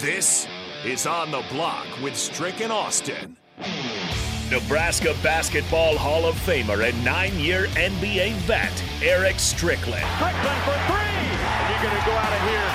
This 0.00 0.46
is 0.84 1.06
On 1.06 1.30
the 1.30 1.42
Block 1.50 1.86
with 2.02 2.14
Strick 2.14 2.60
and 2.60 2.70
Austin. 2.70 3.34
Nebraska 4.50 5.16
Basketball 5.22 5.96
Hall 5.96 6.26
of 6.26 6.34
Famer 6.34 6.86
and 6.86 7.02
nine 7.02 7.38
year 7.38 7.66
NBA 7.68 8.34
vet, 8.44 8.84
Eric 9.02 9.38
Strickland. 9.38 10.04
Strickland 10.16 10.62
for 10.64 10.76
three! 10.84 11.00
And 11.00 11.70
you're 11.70 11.90
going 11.90 11.98
to 11.98 12.06
go 12.06 12.12
out 12.12 12.30
of 12.30 12.42
here 12.46 12.68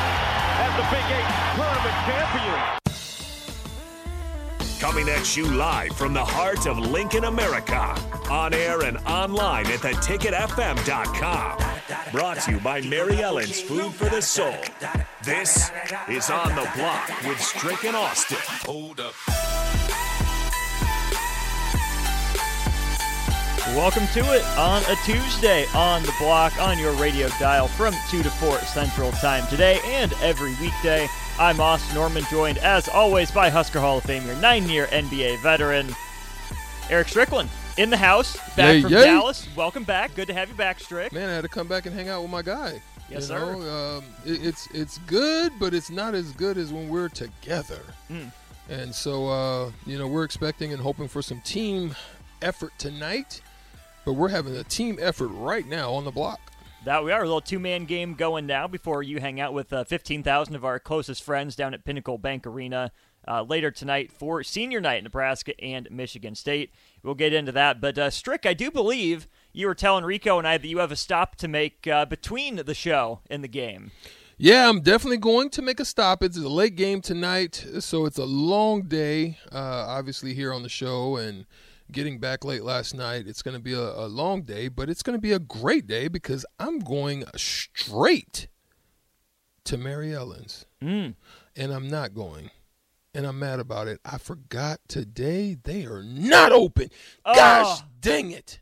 as 0.66 0.74
the 0.78 0.86
Big 0.90 1.06
Eight 1.14 1.56
tournament 1.56 1.96
champion. 2.10 2.81
Coming 4.92 5.08
at 5.08 5.38
you 5.38 5.46
live 5.46 5.96
from 5.96 6.14
the 6.14 6.26
heart 6.26 6.68
of 6.68 6.78
Lincoln, 6.78 7.24
America. 7.24 7.96
On 8.30 8.54
air 8.54 8.82
and 8.82 8.98
online 9.08 9.66
at 9.68 9.80
theticketfm.com. 9.80 12.12
Brought 12.12 12.42
to 12.42 12.52
you 12.52 12.60
by 12.60 12.82
Mary 12.82 13.22
Ellen's 13.22 13.62
Food 13.62 13.94
for 13.94 14.10
the 14.10 14.22
Soul. 14.22 14.54
This 15.24 15.72
is 16.10 16.30
On 16.30 16.50
the 16.56 16.70
Block 16.76 17.10
with 17.26 17.40
Strick 17.40 17.86
and 17.86 17.96
Austin. 17.96 18.40
Hold 18.66 19.00
up. 19.00 19.14
Welcome 23.76 24.08
to 24.08 24.20
it 24.34 24.44
on 24.58 24.84
a 24.90 24.98
Tuesday 25.06 25.66
on 25.74 26.04
the 26.04 26.14
block 26.20 26.52
on 26.62 26.78
your 26.78 26.92
radio 26.96 27.30
dial 27.40 27.70
from 27.70 27.94
2 28.10 28.22
to 28.22 28.30
4 28.30 28.60
Central 28.60 29.14
Time 29.14 29.48
today 29.48 29.80
and 29.86 30.12
every 30.22 30.54
weekday. 30.60 31.08
I'm 31.40 31.62
Austin 31.62 31.96
Norman, 31.96 32.26
joined 32.30 32.58
as 32.58 32.90
always 32.90 33.32
by 33.32 33.50
Husker 33.50 33.80
Hall 33.80 34.00
of 34.00 34.04
Famer, 34.04 34.40
nine 34.42 34.68
year 34.68 34.88
NBA 34.88 35.42
veteran, 35.42 35.88
Eric 36.90 37.08
Strickland. 37.08 37.50
In 37.78 37.90
the 37.90 37.96
house, 37.96 38.36
back 38.58 38.76
Yay, 38.76 38.82
from 38.82 38.92
yay. 38.92 39.04
Dallas. 39.06 39.48
Welcome 39.56 39.86
back. 39.86 40.16
Good 40.16 40.28
to 40.28 40.34
have 40.34 40.50
you 40.50 40.56
back, 40.56 40.82
Strick. 40.82 41.14
Man, 41.14 41.30
I 41.30 41.34
had 41.34 41.44
to 41.44 41.50
come 41.50 41.70
back 41.70 41.86
and 41.86 41.96
hang 41.96 42.10
out 42.10 42.22
with 42.22 42.30
my 42.30 42.42
guy. 42.42 42.82
Yes, 43.10 43.22
you 43.22 43.22
sir. 43.22 43.56
Um, 43.56 44.04
it, 44.26 44.46
it's 44.46 44.68
it's 44.74 44.98
good, 45.08 45.54
but 45.60 45.74
it's 45.74 45.90
not 45.90 46.14
as 46.14 46.34
good 46.34 46.58
as 46.58 46.74
when 46.74 46.90
we're 46.90 47.08
together. 47.08 47.80
Mm. 48.10 48.34
And 48.70 48.94
so, 48.94 49.30
uh, 49.30 49.72
you 49.86 49.98
know, 49.98 50.10
we're 50.10 50.26
expecting 50.26 50.74
and 50.74 50.82
hoping 50.82 51.08
for 51.08 51.22
some 51.22 51.40
team 51.40 51.96
effort 52.42 52.74
tonight, 52.78 53.42
but 54.06 54.14
we're 54.14 54.30
having 54.30 54.56
a 54.56 54.64
team 54.64 54.98
effort 55.02 55.28
right 55.30 55.68
now 55.68 55.94
on 55.94 56.06
the 56.06 56.12
block. 56.12 56.40
That 56.84 57.04
we 57.04 57.12
are 57.12 57.22
a 57.22 57.26
little 57.26 57.42
two 57.42 57.60
man 57.60 57.86
game 57.86 58.16
going 58.16 58.48
now 58.48 58.68
before 58.68 59.04
you 59.04 59.20
hang 59.20 59.40
out 59.40 59.54
with 59.54 59.72
uh, 59.72 59.84
15,000 59.84 60.56
of 60.56 60.66
our 60.66 60.80
closest 60.80 61.22
friends 61.22 61.56
down 61.56 61.74
at 61.76 61.86
Pinnacle 61.86 62.18
Bank 62.18 62.48
Arena 62.48 62.92
uh, 63.28 63.44
later 63.44 63.70
tonight 63.70 64.12
for 64.12 64.42
senior 64.42 64.82
night, 64.82 65.04
Nebraska 65.04 65.60
and 65.64 65.88
Michigan 65.92 66.34
State. 66.34 66.72
We'll 67.04 67.14
get 67.14 67.34
into 67.34 67.52
that. 67.52 67.80
But, 67.80 68.00
uh, 68.00 68.10
Strick, 68.10 68.48
I 68.48 68.56
do 68.56 68.72
believe 68.72 69.28
you 69.54 69.68
were 69.68 69.76
telling 69.76 70.06
Rico 70.06 70.40
and 70.40 70.48
I 70.48 70.58
that 70.58 70.68
you 70.68 70.80
have 70.80 70.92
a 70.92 70.96
stop 70.96 71.36
to 71.38 71.48
make 71.48 71.88
uh, 71.88 72.06
between 72.06 72.56
the 72.56 72.74
show 72.74 73.20
and 73.30 73.44
the 73.44 73.48
game. 73.48 73.92
Yeah, 74.38 74.68
I'm 74.68 74.82
definitely 74.82 75.18
going 75.18 75.52
to 75.52 75.62
make 75.62 75.80
a 75.80 75.86
stop. 75.86 76.24
It's 76.24 76.36
a 76.36 76.50
late 76.50 76.76
game 76.76 77.02
tonight, 77.02 77.64
so 77.80 78.08
it's 78.08 78.18
a 78.18 78.26
long 78.26 78.84
day, 78.84 79.38
uh, 79.52 79.86
obviously, 79.88 80.34
here 80.34 80.52
on 80.52 80.64
the 80.64 80.70
show. 80.70 81.16
And 81.18 81.46
getting 81.92 82.20
back 82.20 82.44
late 82.46 82.64
last 82.64 82.94
night, 82.96 83.26
it's 83.28 83.42
going 83.42 83.56
to 83.56 83.62
be 83.62 83.74
a, 83.74 83.80
a 83.80 84.08
long 84.08 84.44
day, 84.44 84.68
but 84.68 84.90
it's 84.90 85.04
going 85.04 85.18
to 85.18 85.22
be 85.22 85.32
a 85.32 85.40
great 85.40 85.88
day 85.88 86.08
because 86.08 86.46
I'm 86.60 86.80
going 86.80 87.24
straight 87.36 88.48
to 89.66 89.78
Mary 89.78 90.14
Ellen's. 90.14 90.66
Mm. 90.82 91.16
And 91.56 91.72
I'm 91.72 91.88
not 91.88 92.14
going. 92.14 92.50
And 93.14 93.26
I'm 93.28 93.40
mad 93.40 93.60
about 93.60 93.88
it. 93.88 94.00
I 94.06 94.18
forgot 94.18 94.80
today 94.88 95.58
they 95.62 95.86
are 95.86 96.02
not 96.04 96.52
open. 96.52 96.90
Gosh 97.26 97.82
Oh. 97.82 97.86
dang 98.00 98.32
it. 98.32 98.62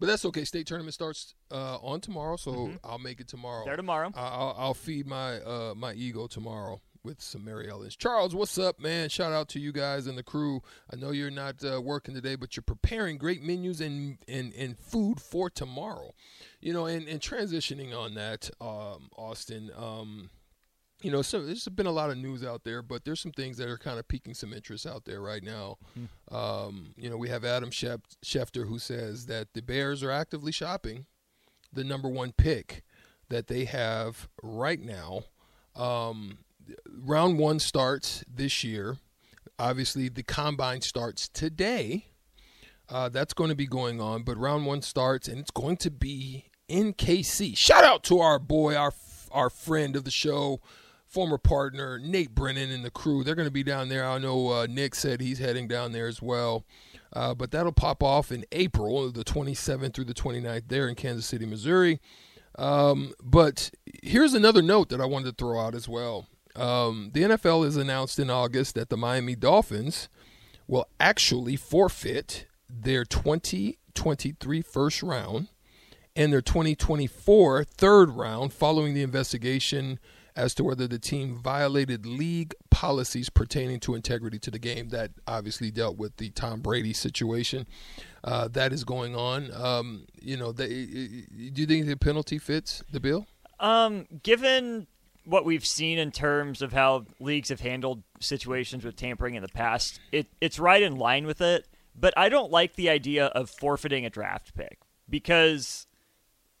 But 0.00 0.06
that's 0.06 0.24
okay. 0.24 0.44
State 0.44 0.66
tournament 0.66 0.94
starts 0.94 1.34
uh, 1.52 1.76
on 1.76 2.00
tomorrow, 2.00 2.36
so 2.36 2.72
I'll 2.82 2.98
make 2.98 3.20
it 3.20 3.28
tomorrow. 3.28 3.64
There 3.64 3.76
tomorrow. 3.76 4.10
I- 4.16 4.20
I'll, 4.20 4.56
I'll 4.58 4.74
feed 4.74 5.06
my 5.06 5.36
uh, 5.40 5.74
my 5.76 5.92
ego 5.92 6.26
tomorrow 6.26 6.80
with 7.04 7.20
some 7.20 7.44
Mary 7.44 7.68
Ellen's. 7.68 7.96
Charles, 7.96 8.34
what's 8.34 8.58
up, 8.58 8.78
man? 8.78 9.08
Shout 9.08 9.32
out 9.32 9.48
to 9.50 9.60
you 9.60 9.72
guys 9.72 10.06
and 10.06 10.16
the 10.16 10.22
crew. 10.22 10.62
I 10.92 10.96
know 10.96 11.10
you're 11.10 11.30
not 11.30 11.64
uh, 11.64 11.80
working 11.80 12.14
today, 12.14 12.36
but 12.36 12.56
you're 12.56 12.62
preparing 12.62 13.18
great 13.18 13.42
menus 13.42 13.80
and, 13.80 14.18
and, 14.28 14.52
and 14.54 14.78
food 14.78 15.20
for 15.20 15.50
tomorrow. 15.50 16.14
You 16.60 16.72
know, 16.72 16.86
and, 16.86 17.08
and 17.08 17.20
transitioning 17.20 17.96
on 17.96 18.14
that, 18.14 18.50
um, 18.60 19.08
Austin. 19.16 19.70
Um, 19.76 20.30
you 21.02 21.10
know, 21.10 21.22
so 21.22 21.42
there's 21.42 21.66
been 21.66 21.86
a 21.86 21.92
lot 21.92 22.10
of 22.10 22.18
news 22.18 22.44
out 22.44 22.62
there, 22.62 22.82
but 22.82 23.04
there's 23.04 23.20
some 23.20 23.32
things 23.32 23.56
that 23.56 23.68
are 23.68 23.78
kind 23.78 23.98
of 23.98 24.06
piquing 24.06 24.34
some 24.34 24.52
interest 24.52 24.86
out 24.86 25.04
there 25.04 25.20
right 25.20 25.42
now. 25.42 25.78
Um, 26.30 26.94
you 26.96 27.10
know, 27.10 27.16
we 27.16 27.28
have 27.28 27.44
Adam 27.44 27.70
Schefter 27.70 28.68
who 28.68 28.78
says 28.78 29.26
that 29.26 29.54
the 29.54 29.62
Bears 29.62 30.04
are 30.04 30.12
actively 30.12 30.52
shopping 30.52 31.06
the 31.72 31.82
number 31.82 32.08
one 32.08 32.30
pick 32.30 32.84
that 33.28 33.48
they 33.48 33.64
have 33.64 34.28
right 34.42 34.80
now. 34.80 35.24
Um, 35.74 36.38
round 36.88 37.38
one 37.38 37.58
starts 37.58 38.24
this 38.32 38.64
year. 38.64 38.98
Obviously, 39.58 40.08
the 40.08 40.22
combine 40.22 40.80
starts 40.80 41.28
today. 41.28 42.06
Uh, 42.88 43.08
that's 43.08 43.32
going 43.32 43.50
to 43.50 43.56
be 43.56 43.66
going 43.66 44.00
on, 44.00 44.22
but 44.22 44.36
round 44.36 44.66
one 44.66 44.82
starts, 44.82 45.28
and 45.28 45.38
it's 45.38 45.50
going 45.50 45.76
to 45.78 45.90
be 45.90 46.46
in 46.68 46.92
KC. 46.92 47.56
Shout 47.56 47.84
out 47.84 48.02
to 48.04 48.18
our 48.18 48.38
boy, 48.38 48.74
our 48.74 48.92
our 49.30 49.48
friend 49.48 49.96
of 49.96 50.04
the 50.04 50.10
show, 50.10 50.60
former 51.06 51.38
partner 51.38 51.98
Nate 51.98 52.34
Brennan 52.34 52.70
and 52.70 52.84
the 52.84 52.90
crew. 52.90 53.24
They're 53.24 53.34
going 53.34 53.48
to 53.48 53.52
be 53.52 53.62
down 53.62 53.88
there. 53.88 54.04
I 54.04 54.18
know 54.18 54.48
uh, 54.48 54.66
Nick 54.68 54.94
said 54.94 55.20
he's 55.20 55.38
heading 55.38 55.68
down 55.68 55.92
there 55.92 56.06
as 56.06 56.20
well. 56.20 56.64
Uh, 57.12 57.34
but 57.34 57.50
that'll 57.50 57.72
pop 57.72 58.02
off 58.02 58.32
in 58.32 58.44
April, 58.52 59.10
the 59.10 59.24
27th 59.24 59.94
through 59.94 60.06
the 60.06 60.14
29th, 60.14 60.64
there 60.68 60.88
in 60.88 60.94
Kansas 60.94 61.26
City, 61.26 61.44
Missouri. 61.44 62.00
Um, 62.58 63.12
but 63.22 63.70
here's 64.02 64.34
another 64.34 64.62
note 64.62 64.88
that 64.90 65.00
I 65.00 65.04
wanted 65.04 65.26
to 65.26 65.32
throw 65.32 65.60
out 65.60 65.74
as 65.74 65.88
well. 65.88 66.26
Um, 66.54 67.10
the 67.14 67.22
NFL 67.22 67.64
has 67.64 67.76
announced 67.76 68.18
in 68.18 68.30
August 68.30 68.74
that 68.74 68.88
the 68.90 68.96
Miami 68.96 69.34
Dolphins 69.34 70.08
will 70.66 70.86
actually 71.00 71.56
forfeit 71.56 72.46
their 72.68 73.04
2023 73.04 74.62
first 74.62 75.02
round 75.02 75.48
and 76.14 76.32
their 76.32 76.42
2024 76.42 77.64
third 77.64 78.10
round 78.10 78.52
following 78.52 78.94
the 78.94 79.02
investigation 79.02 79.98
as 80.34 80.54
to 80.54 80.64
whether 80.64 80.86
the 80.86 80.98
team 80.98 81.36
violated 81.36 82.06
league 82.06 82.54
policies 82.70 83.28
pertaining 83.28 83.78
to 83.80 83.94
integrity 83.94 84.38
to 84.38 84.50
the 84.50 84.58
game. 84.58 84.88
That 84.88 85.10
obviously 85.26 85.70
dealt 85.70 85.98
with 85.98 86.16
the 86.16 86.30
Tom 86.30 86.60
Brady 86.60 86.92
situation. 86.92 87.66
Uh, 88.24 88.48
that 88.48 88.72
is 88.72 88.84
going 88.84 89.14
on. 89.14 89.52
Um, 89.52 90.06
you 90.20 90.36
know, 90.36 90.52
they, 90.52 90.68
do 90.68 91.60
you 91.60 91.66
think 91.66 91.86
the 91.86 91.96
penalty 91.96 92.38
fits 92.38 92.82
the 92.90 93.00
bill? 93.00 93.26
Um, 93.60 94.06
given 94.22 94.86
what 95.24 95.44
we've 95.44 95.66
seen 95.66 95.98
in 95.98 96.10
terms 96.10 96.62
of 96.62 96.72
how 96.72 97.06
leagues 97.20 97.48
have 97.48 97.60
handled 97.60 98.02
situations 98.20 98.84
with 98.84 98.96
tampering 98.96 99.34
in 99.34 99.42
the 99.42 99.48
past, 99.48 100.00
it, 100.10 100.26
it's 100.40 100.58
right 100.58 100.82
in 100.82 100.96
line 100.96 101.26
with 101.26 101.40
it. 101.40 101.68
But 101.94 102.14
I 102.16 102.28
don't 102.28 102.50
like 102.50 102.74
the 102.74 102.88
idea 102.88 103.26
of 103.26 103.50
forfeiting 103.50 104.06
a 104.06 104.10
draft 104.10 104.54
pick 104.54 104.78
because 105.08 105.86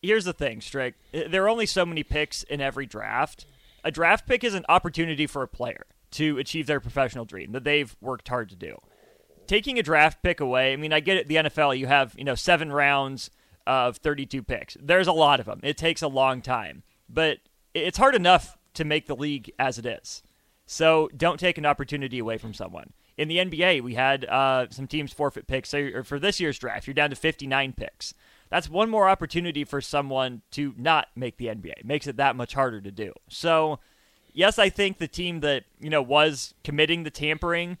here's 0.02 0.24
the 0.24 0.32
thing, 0.32 0.60
Strick. 0.60 0.94
There 1.12 1.44
are 1.44 1.48
only 1.48 1.66
so 1.66 1.86
many 1.86 2.02
picks 2.02 2.42
in 2.42 2.60
every 2.60 2.86
draft. 2.86 3.46
A 3.82 3.90
draft 3.90 4.26
pick 4.26 4.44
is 4.44 4.54
an 4.54 4.66
opportunity 4.68 5.26
for 5.26 5.42
a 5.42 5.48
player 5.48 5.86
to 6.12 6.38
achieve 6.38 6.66
their 6.66 6.80
professional 6.80 7.24
dream 7.24 7.52
that 7.52 7.64
they've 7.64 7.96
worked 8.00 8.28
hard 8.28 8.50
to 8.50 8.56
do. 8.56 8.76
Taking 9.46 9.78
a 9.78 9.82
draft 9.82 10.22
pick 10.22 10.40
away, 10.40 10.72
I 10.72 10.76
mean, 10.76 10.92
I 10.92 11.00
get 11.00 11.16
it. 11.16 11.28
The 11.28 11.36
NFL, 11.36 11.78
you 11.78 11.86
have 11.86 12.14
you 12.16 12.24
know 12.24 12.34
seven 12.34 12.72
rounds 12.72 13.30
of 13.66 13.96
32 13.96 14.42
picks. 14.42 14.76
There's 14.80 15.06
a 15.06 15.12
lot 15.12 15.40
of 15.40 15.46
them. 15.46 15.60
It 15.62 15.76
takes 15.76 16.02
a 16.02 16.08
long 16.08 16.42
time, 16.42 16.82
but 17.08 17.38
it's 17.74 17.98
hard 17.98 18.14
enough 18.14 18.56
to 18.74 18.84
make 18.84 19.06
the 19.06 19.16
league 19.16 19.52
as 19.58 19.78
it 19.78 19.86
is. 19.86 20.22
So 20.66 21.10
don't 21.16 21.40
take 21.40 21.58
an 21.58 21.66
opportunity 21.66 22.18
away 22.18 22.38
from 22.38 22.54
someone. 22.54 22.92
In 23.18 23.28
the 23.28 23.38
NBA, 23.38 23.82
we 23.82 23.94
had 23.94 24.24
uh, 24.24 24.66
some 24.70 24.86
teams 24.86 25.12
forfeit 25.12 25.46
picks. 25.46 25.68
So 25.68 25.78
or 25.78 26.04
for 26.04 26.18
this 26.18 26.40
year's 26.40 26.58
draft, 26.58 26.86
you're 26.86 26.94
down 26.94 27.10
to 27.10 27.16
59 27.16 27.74
picks. 27.74 28.14
That's 28.48 28.68
one 28.68 28.90
more 28.90 29.08
opportunity 29.08 29.64
for 29.64 29.80
someone 29.80 30.42
to 30.52 30.74
not 30.76 31.08
make 31.16 31.36
the 31.36 31.46
NBA. 31.46 31.78
It 31.78 31.86
Makes 31.86 32.06
it 32.06 32.16
that 32.16 32.36
much 32.36 32.54
harder 32.54 32.80
to 32.80 32.90
do. 32.90 33.12
So, 33.28 33.80
yes, 34.32 34.58
I 34.58 34.68
think 34.68 34.98
the 34.98 35.08
team 35.08 35.40
that 35.40 35.64
you 35.80 35.90
know 35.90 36.02
was 36.02 36.54
committing 36.64 37.02
the 37.02 37.10
tampering 37.10 37.78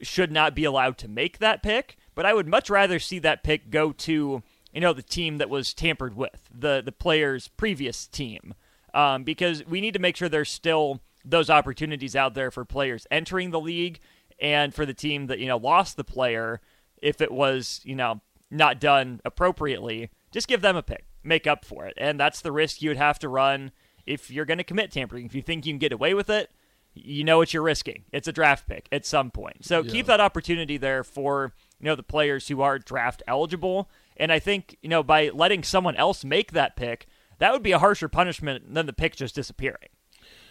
should 0.00 0.32
not 0.32 0.54
be 0.54 0.64
allowed 0.64 0.98
to 0.98 1.08
make 1.08 1.38
that 1.38 1.62
pick. 1.62 1.96
But 2.14 2.26
I 2.26 2.34
would 2.34 2.46
much 2.46 2.68
rather 2.68 2.98
see 2.98 3.18
that 3.20 3.42
pick 3.42 3.70
go 3.70 3.92
to 3.92 4.42
you 4.72 4.80
know 4.80 4.92
the 4.92 5.02
team 5.02 5.38
that 5.38 5.50
was 5.50 5.74
tampered 5.74 6.14
with, 6.14 6.48
the 6.52 6.82
the 6.84 6.92
player's 6.92 7.48
previous 7.48 8.06
team, 8.06 8.54
um, 8.94 9.24
because 9.24 9.64
we 9.66 9.80
need 9.80 9.94
to 9.94 10.00
make 10.00 10.16
sure 10.16 10.28
there's 10.28 10.50
still 10.50 11.00
those 11.24 11.50
opportunities 11.50 12.16
out 12.16 12.34
there 12.34 12.50
for 12.50 12.64
players 12.64 13.06
entering 13.10 13.50
the 13.50 13.60
league 13.60 14.00
and 14.40 14.74
for 14.74 14.84
the 14.84 14.94
team 14.94 15.26
that 15.26 15.38
you 15.38 15.46
know 15.46 15.56
lost 15.56 15.96
the 15.96 16.04
player 16.04 16.60
if 17.00 17.20
it 17.20 17.30
was 17.30 17.80
you 17.84 17.94
know 17.94 18.20
not 18.50 18.80
done 18.80 19.20
appropriately. 19.24 20.10
Just 20.30 20.48
give 20.48 20.60
them 20.60 20.76
a 20.76 20.82
pick. 20.82 21.06
Make 21.22 21.46
up 21.46 21.64
for 21.64 21.86
it. 21.86 21.94
And 21.96 22.18
that's 22.18 22.40
the 22.40 22.52
risk 22.52 22.82
you 22.82 22.90
would 22.90 22.96
have 22.96 23.18
to 23.20 23.28
run 23.28 23.70
if 24.06 24.30
you're 24.30 24.44
going 24.44 24.58
to 24.58 24.64
commit 24.64 24.90
tampering. 24.90 25.24
If 25.24 25.34
you 25.34 25.42
think 25.42 25.64
you 25.64 25.72
can 25.72 25.78
get 25.78 25.92
away 25.92 26.14
with 26.14 26.28
it 26.28 26.50
you 26.94 27.24
know 27.24 27.38
what 27.38 27.54
you're 27.54 27.62
risking. 27.62 28.04
It's 28.12 28.28
a 28.28 28.32
draft 28.32 28.68
pick 28.68 28.88
at 28.92 29.06
some 29.06 29.30
point. 29.30 29.64
So 29.64 29.82
keep 29.82 30.06
that 30.06 30.20
opportunity 30.20 30.76
there 30.76 31.02
for 31.04 31.52
you 31.80 31.86
know 31.86 31.94
the 31.94 32.02
players 32.02 32.48
who 32.48 32.60
are 32.60 32.78
draft 32.78 33.22
eligible. 33.26 33.90
And 34.16 34.30
i 34.30 34.38
think 34.38 34.76
you 34.82 34.88
know 34.88 35.02
by 35.02 35.30
letting 35.30 35.62
someone 35.62 35.96
else 35.96 36.24
make 36.24 36.52
that 36.52 36.76
pick 36.76 37.06
that 37.42 37.52
would 37.52 37.62
be 37.62 37.72
a 37.72 37.78
harsher 37.78 38.08
punishment 38.08 38.72
than 38.72 38.86
the 38.86 38.92
pick 38.92 39.16
just 39.16 39.34
disappearing 39.34 39.88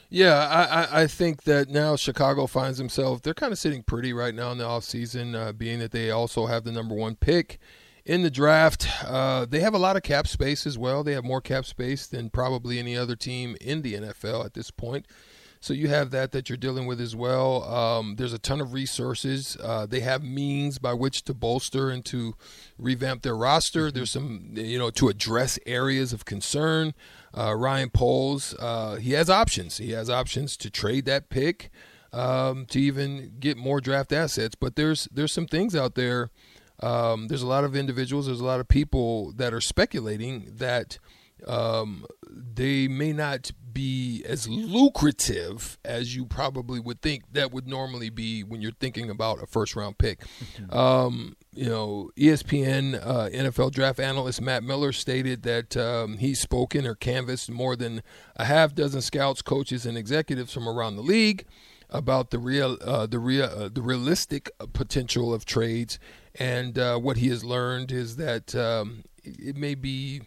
Yeah, 0.09 0.35
I, 0.91 1.03
I, 1.03 1.07
think 1.07 1.43
that 1.43 1.69
now 1.69 1.95
Chicago 1.95 2.45
finds 2.47 2.77
themselves, 2.77 3.21
they're 3.21 3.33
kind 3.33 3.53
of 3.53 3.57
sitting 3.57 3.81
pretty 3.81 4.11
right 4.11 4.35
now 4.35 4.51
in 4.51 4.57
the 4.57 4.65
offseason, 4.65 5.33
uh, 5.33 5.53
being 5.53 5.79
that 5.79 5.91
they 5.91 6.11
also 6.11 6.47
have 6.47 6.65
the 6.65 6.71
number 6.73 6.93
one 6.93 7.15
pick 7.15 7.59
in 8.05 8.23
the 8.23 8.29
draft. 8.29 8.87
Uh, 9.05 9.45
they 9.45 9.61
have 9.61 9.73
a 9.73 9.79
lot 9.79 9.95
of 9.95 10.03
cap 10.03 10.27
space 10.27 10.67
as 10.67 10.77
well. 10.77 11.01
They 11.01 11.13
have 11.13 11.23
more 11.23 11.39
cap 11.39 11.65
space 11.65 12.07
than 12.07 12.29
probably 12.29 12.77
any 12.77 12.97
other 12.97 13.15
team 13.15 13.55
in 13.61 13.83
the 13.83 13.93
NFL 13.93 14.45
at 14.45 14.53
this 14.53 14.69
point. 14.69 15.07
So 15.61 15.73
you 15.73 15.89
have 15.89 16.09
that 16.09 16.31
that 16.31 16.49
you're 16.49 16.57
dealing 16.57 16.87
with 16.87 16.99
as 16.99 17.15
well. 17.15 17.63
Um, 17.63 18.15
there's 18.15 18.33
a 18.33 18.39
ton 18.39 18.61
of 18.61 18.73
resources. 18.73 19.55
Uh, 19.61 19.85
they 19.85 19.99
have 19.99 20.23
means 20.23 20.79
by 20.79 20.93
which 20.95 21.23
to 21.25 21.35
bolster 21.35 21.91
and 21.91 22.03
to 22.05 22.33
revamp 22.79 23.21
their 23.21 23.35
roster. 23.35 23.87
Mm-hmm. 23.87 23.95
There's 23.95 24.09
some, 24.09 24.49
you 24.55 24.79
know, 24.79 24.89
to 24.89 25.07
address 25.07 25.59
areas 25.67 26.13
of 26.13 26.25
concern. 26.25 26.95
Uh, 27.37 27.53
Ryan 27.55 27.91
Poles, 27.91 28.55
uh, 28.59 28.95
he 28.95 29.11
has 29.11 29.29
options. 29.29 29.77
He 29.77 29.91
has 29.91 30.09
options 30.09 30.57
to 30.57 30.71
trade 30.71 31.05
that 31.05 31.29
pick, 31.29 31.69
um, 32.11 32.65
to 32.65 32.81
even 32.81 33.33
get 33.39 33.55
more 33.55 33.79
draft 33.79 34.11
assets. 34.11 34.55
But 34.55 34.75
there's 34.75 35.07
there's 35.11 35.31
some 35.31 35.45
things 35.45 35.75
out 35.75 35.93
there. 35.93 36.31
Um, 36.79 37.27
there's 37.27 37.43
a 37.43 37.47
lot 37.47 37.65
of 37.65 37.75
individuals. 37.75 38.25
There's 38.25 38.41
a 38.41 38.45
lot 38.45 38.59
of 38.59 38.67
people 38.67 39.31
that 39.33 39.53
are 39.53 39.61
speculating 39.61 40.53
that 40.55 40.97
um, 41.47 42.05
they 42.29 42.87
may 42.87 43.13
not 43.13 43.51
be 43.73 44.23
as 44.25 44.47
lucrative 44.47 45.77
as 45.85 46.15
you 46.15 46.25
probably 46.25 46.79
would 46.79 47.01
think 47.01 47.23
that 47.31 47.51
would 47.51 47.67
normally 47.67 48.09
be 48.09 48.43
when 48.43 48.61
you're 48.61 48.71
thinking 48.73 49.09
about 49.09 49.41
a 49.41 49.45
first 49.45 49.75
round 49.75 49.97
pick. 49.97 50.21
Um, 50.71 51.35
you 51.53 51.67
know, 51.67 52.11
ESPN 52.17 52.95
uh, 53.05 53.29
NFL 53.29 53.71
draft 53.71 53.99
analyst 53.99 54.41
Matt 54.41 54.63
Miller 54.63 54.93
stated 54.93 55.43
that 55.43 55.75
um, 55.75 56.17
he's 56.17 56.39
spoken 56.39 56.87
or 56.87 56.95
canvassed 56.95 57.51
more 57.51 57.75
than 57.75 58.03
a 58.37 58.45
half 58.45 58.73
dozen 58.73 59.01
scouts, 59.01 59.41
coaches, 59.41 59.85
and 59.85 59.97
executives 59.97 60.53
from 60.53 60.69
around 60.69 60.95
the 60.95 61.01
league 61.01 61.45
about 61.89 62.29
the 62.29 62.39
real, 62.39 62.77
uh, 62.81 63.05
the 63.05 63.19
real, 63.19 63.45
uh, 63.45 63.69
the 63.69 63.81
realistic 63.81 64.49
potential 64.71 65.33
of 65.33 65.43
trades. 65.43 65.99
And 66.35 66.79
uh, 66.79 66.97
what 66.97 67.17
he 67.17 67.27
has 67.29 67.43
learned 67.43 67.91
is 67.91 68.15
that 68.15 68.55
um, 68.55 69.03
it 69.23 69.57
may 69.57 69.75
be 69.75 70.21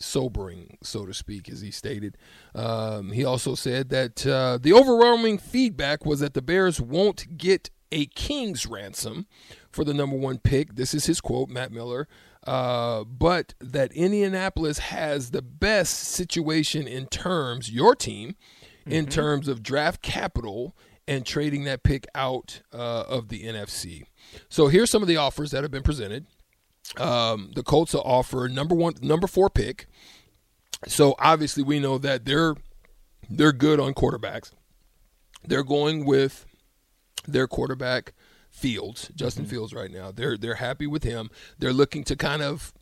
sobering, 0.00 0.78
so 0.82 1.06
to 1.06 1.14
speak, 1.14 1.48
as 1.48 1.60
he 1.60 1.70
stated. 1.70 2.16
Um, 2.54 3.12
he 3.12 3.24
also 3.24 3.54
said 3.54 3.88
that 3.90 4.26
uh, 4.26 4.58
the 4.60 4.72
overwhelming 4.72 5.38
feedback 5.38 6.04
was 6.04 6.20
that 6.20 6.34
the 6.34 6.42
Bears 6.42 6.80
won't 6.80 7.36
get 7.36 7.70
a 7.90 8.06
king's 8.06 8.66
ransom 8.66 9.26
for 9.70 9.84
the 9.84 9.94
number 9.94 10.16
one 10.16 10.38
pick. 10.38 10.74
This 10.74 10.94
is 10.94 11.06
his 11.06 11.20
quote, 11.20 11.48
Matt 11.48 11.72
Miller. 11.72 12.08
Uh, 12.46 13.04
but 13.04 13.54
that 13.60 13.92
Indianapolis 13.92 14.78
has 14.78 15.30
the 15.30 15.42
best 15.42 15.98
situation 15.98 16.86
in 16.86 17.06
terms, 17.06 17.70
your 17.70 17.94
team, 17.94 18.36
mm-hmm. 18.80 18.92
in 18.92 19.06
terms 19.06 19.48
of 19.48 19.62
draft 19.62 20.02
capital 20.02 20.74
and 21.06 21.24
trading 21.26 21.64
that 21.64 21.82
pick 21.82 22.06
out 22.14 22.62
uh, 22.72 23.04
of 23.08 23.28
the 23.28 23.44
NFC. 23.44 24.04
So 24.48 24.68
here's 24.68 24.90
some 24.90 25.02
of 25.02 25.08
the 25.08 25.16
offers 25.16 25.50
that 25.50 25.62
have 25.62 25.70
been 25.70 25.82
presented. 25.82 26.26
Um, 26.96 27.52
the 27.54 27.62
Colts 27.62 27.94
will 27.94 28.02
offer 28.02 28.48
number 28.48 28.74
one, 28.74 28.94
number 29.02 29.26
four 29.26 29.50
pick. 29.50 29.86
So 30.86 31.14
obviously 31.18 31.62
we 31.62 31.80
know 31.80 31.98
that 31.98 32.24
they're 32.24 32.54
they're 33.28 33.52
good 33.52 33.80
on 33.80 33.94
quarterbacks. 33.94 34.52
They're 35.44 35.64
going 35.64 36.04
with 36.04 36.46
their 37.26 37.46
quarterback 37.46 38.14
Fields, 38.50 39.10
Justin 39.14 39.44
mm-hmm. 39.44 39.50
Fields, 39.50 39.74
right 39.74 39.90
now. 39.90 40.10
They're 40.10 40.36
they're 40.36 40.54
happy 40.54 40.86
with 40.86 41.04
him. 41.04 41.30
They're 41.58 41.72
looking 41.72 42.04
to 42.04 42.16
kind 42.16 42.42
of 42.42 42.72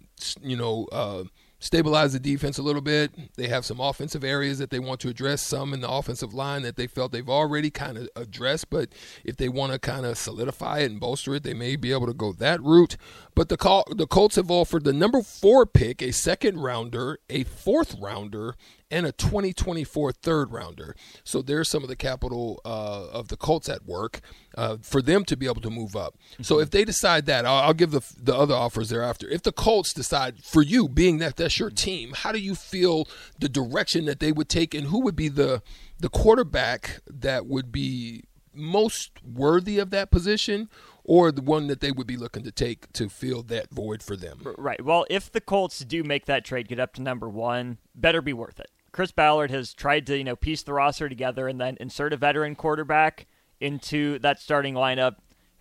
you 0.41 0.57
know 0.57 0.87
uh, 0.93 1.25
stabilize 1.67 2.13
the 2.13 2.21
defense 2.21 2.59
a 2.59 2.63
little 2.63 2.81
bit. 2.81 3.11
They 3.35 3.49
have 3.49 3.65
some 3.65 3.81
offensive 3.81 4.23
areas 4.23 4.59
that 4.59 4.71
they 4.71 4.79
want 4.79 5.01
to 5.01 5.09
address, 5.09 5.43
some 5.43 5.75
in 5.75 5.81
the 5.81 5.91
offensive 5.91 6.33
line 6.33 6.63
that 6.63 6.77
they 6.77 6.87
felt 6.87 7.11
they've 7.11 7.29
already 7.29 7.71
kind 7.71 7.99
of 7.99 8.09
addressed, 8.15 8.71
but 8.71 8.91
if 9.25 9.37
they 9.37 9.49
want 9.49 9.73
to 9.73 9.79
kind 9.79 10.07
of 10.07 10.17
solidify 10.17 10.79
it 10.79 10.91
and 10.93 11.01
bolster 11.01 11.35
it, 11.35 11.43
they 11.43 11.55
may 11.55 11.75
be 11.75 11.93
able 11.93 12.07
to 12.07 12.15
go 12.15 12.33
that 12.33 12.63
route. 12.63 12.97
But 13.35 13.49
the 13.49 13.57
Col- 13.57 13.89
the 13.91 14.07
Colts 14.07 14.37
have 14.37 14.51
offered 14.51 14.85
the 14.85 14.93
number 14.93 15.23
4 15.23 15.67
pick, 15.67 16.01
a 16.01 16.13
second 16.13 16.61
rounder, 16.61 17.19
a 17.29 17.43
fourth 17.45 17.97
rounder, 18.01 18.55
and 18.91 19.05
a 19.07 19.13
2024 19.13 20.13
third 20.13 20.53
rounder. 20.53 20.95
So 21.25 21.43
there's 21.43 21.69
some 21.69 21.83
of 21.83 21.89
the 21.89 21.97
capital 21.97 22.61
uh, 22.65 23.09
of 23.09 23.29
the 23.29 23.37
Colts 23.37 23.69
at 23.69 23.85
work 23.85 24.21
uh, 24.57 24.77
for 24.83 25.03
them 25.03 25.25
to 25.25 25.37
be 25.37 25.47
able 25.47 25.61
to 25.63 25.71
move 25.71 25.97
up. 25.97 26.17
Mm-hmm. 26.33 26.45
So 26.45 26.61
if 26.61 26.71
they 26.71 26.85
decide 26.85 27.27
that, 27.27 27.45
I'll, 27.45 27.63
I'll, 27.63 27.75
give 27.75 27.91
the 27.91 28.01
the 28.21 28.35
other 28.35 28.55
offers 28.55 28.89
thereafter. 28.89 29.29
If 29.29 29.43
the 29.43 29.53
Colts 29.53 29.93
decide 29.93 30.45
for 30.45 30.63
you, 30.63 30.89
being 30.89 31.19
that 31.19 31.37
that's 31.37 31.59
your 31.59 31.71
team, 31.71 32.13
how 32.15 32.33
do 32.33 32.39
you 32.39 32.55
feel 32.55 33.09
the 33.39 33.49
direction 33.49 34.05
that 34.07 34.21
they 34.21 34.33
would 34.33 34.49
take, 34.49 34.75
and 34.75 34.87
who 34.87 35.01
would 35.01 35.17
be 35.17 35.29
the 35.29 35.63
the 35.99 36.09
quarterback 36.09 37.01
that 37.07 37.47
would 37.47 37.73
be 37.73 38.25
most 38.55 39.13
worthy 39.25 39.79
of 39.79 39.91
that 39.91 40.11
position? 40.11 40.69
Or 41.09 41.31
the 41.31 41.41
one 41.41 41.69
that 41.69 41.81
they 41.81 41.93
would 41.93 42.07
be 42.07 42.17
looking 42.17 42.43
to 42.43 42.51
take 42.51 42.93
to 42.93 43.09
fill 43.09 43.43
that 43.45 43.71
void 43.71 44.03
for 44.03 44.17
them. 44.17 44.41
Right. 44.59 44.85
Well, 44.85 45.07
if 45.09 45.31
the 45.31 45.41
Colts 45.41 45.79
do 45.79 46.03
make 46.03 46.27
that 46.27 46.45
trade, 46.45 46.67
get 46.67 46.81
up 46.81 46.95
to 46.95 47.03
number 47.03 47.29
one, 47.29 47.79
better 47.95 48.21
be 48.21 48.33
worth 48.33 48.59
it. 48.59 48.71
Chris 48.91 49.13
Ballard 49.13 49.53
has 49.53 49.73
tried 49.73 50.07
to, 50.09 50.19
you 50.19 50.25
know, 50.25 50.35
piece 50.35 50.65
the 50.65 50.73
roster 50.73 51.09
together 51.09 51.47
and 51.47 51.61
then 51.61 51.77
insert 51.79 52.13
a 52.13 52.17
veteran 52.17 52.57
quarterback 52.57 53.27
into 53.61 54.19
that 54.19 54.41
starting 54.41 54.75
lineup. 54.75 55.17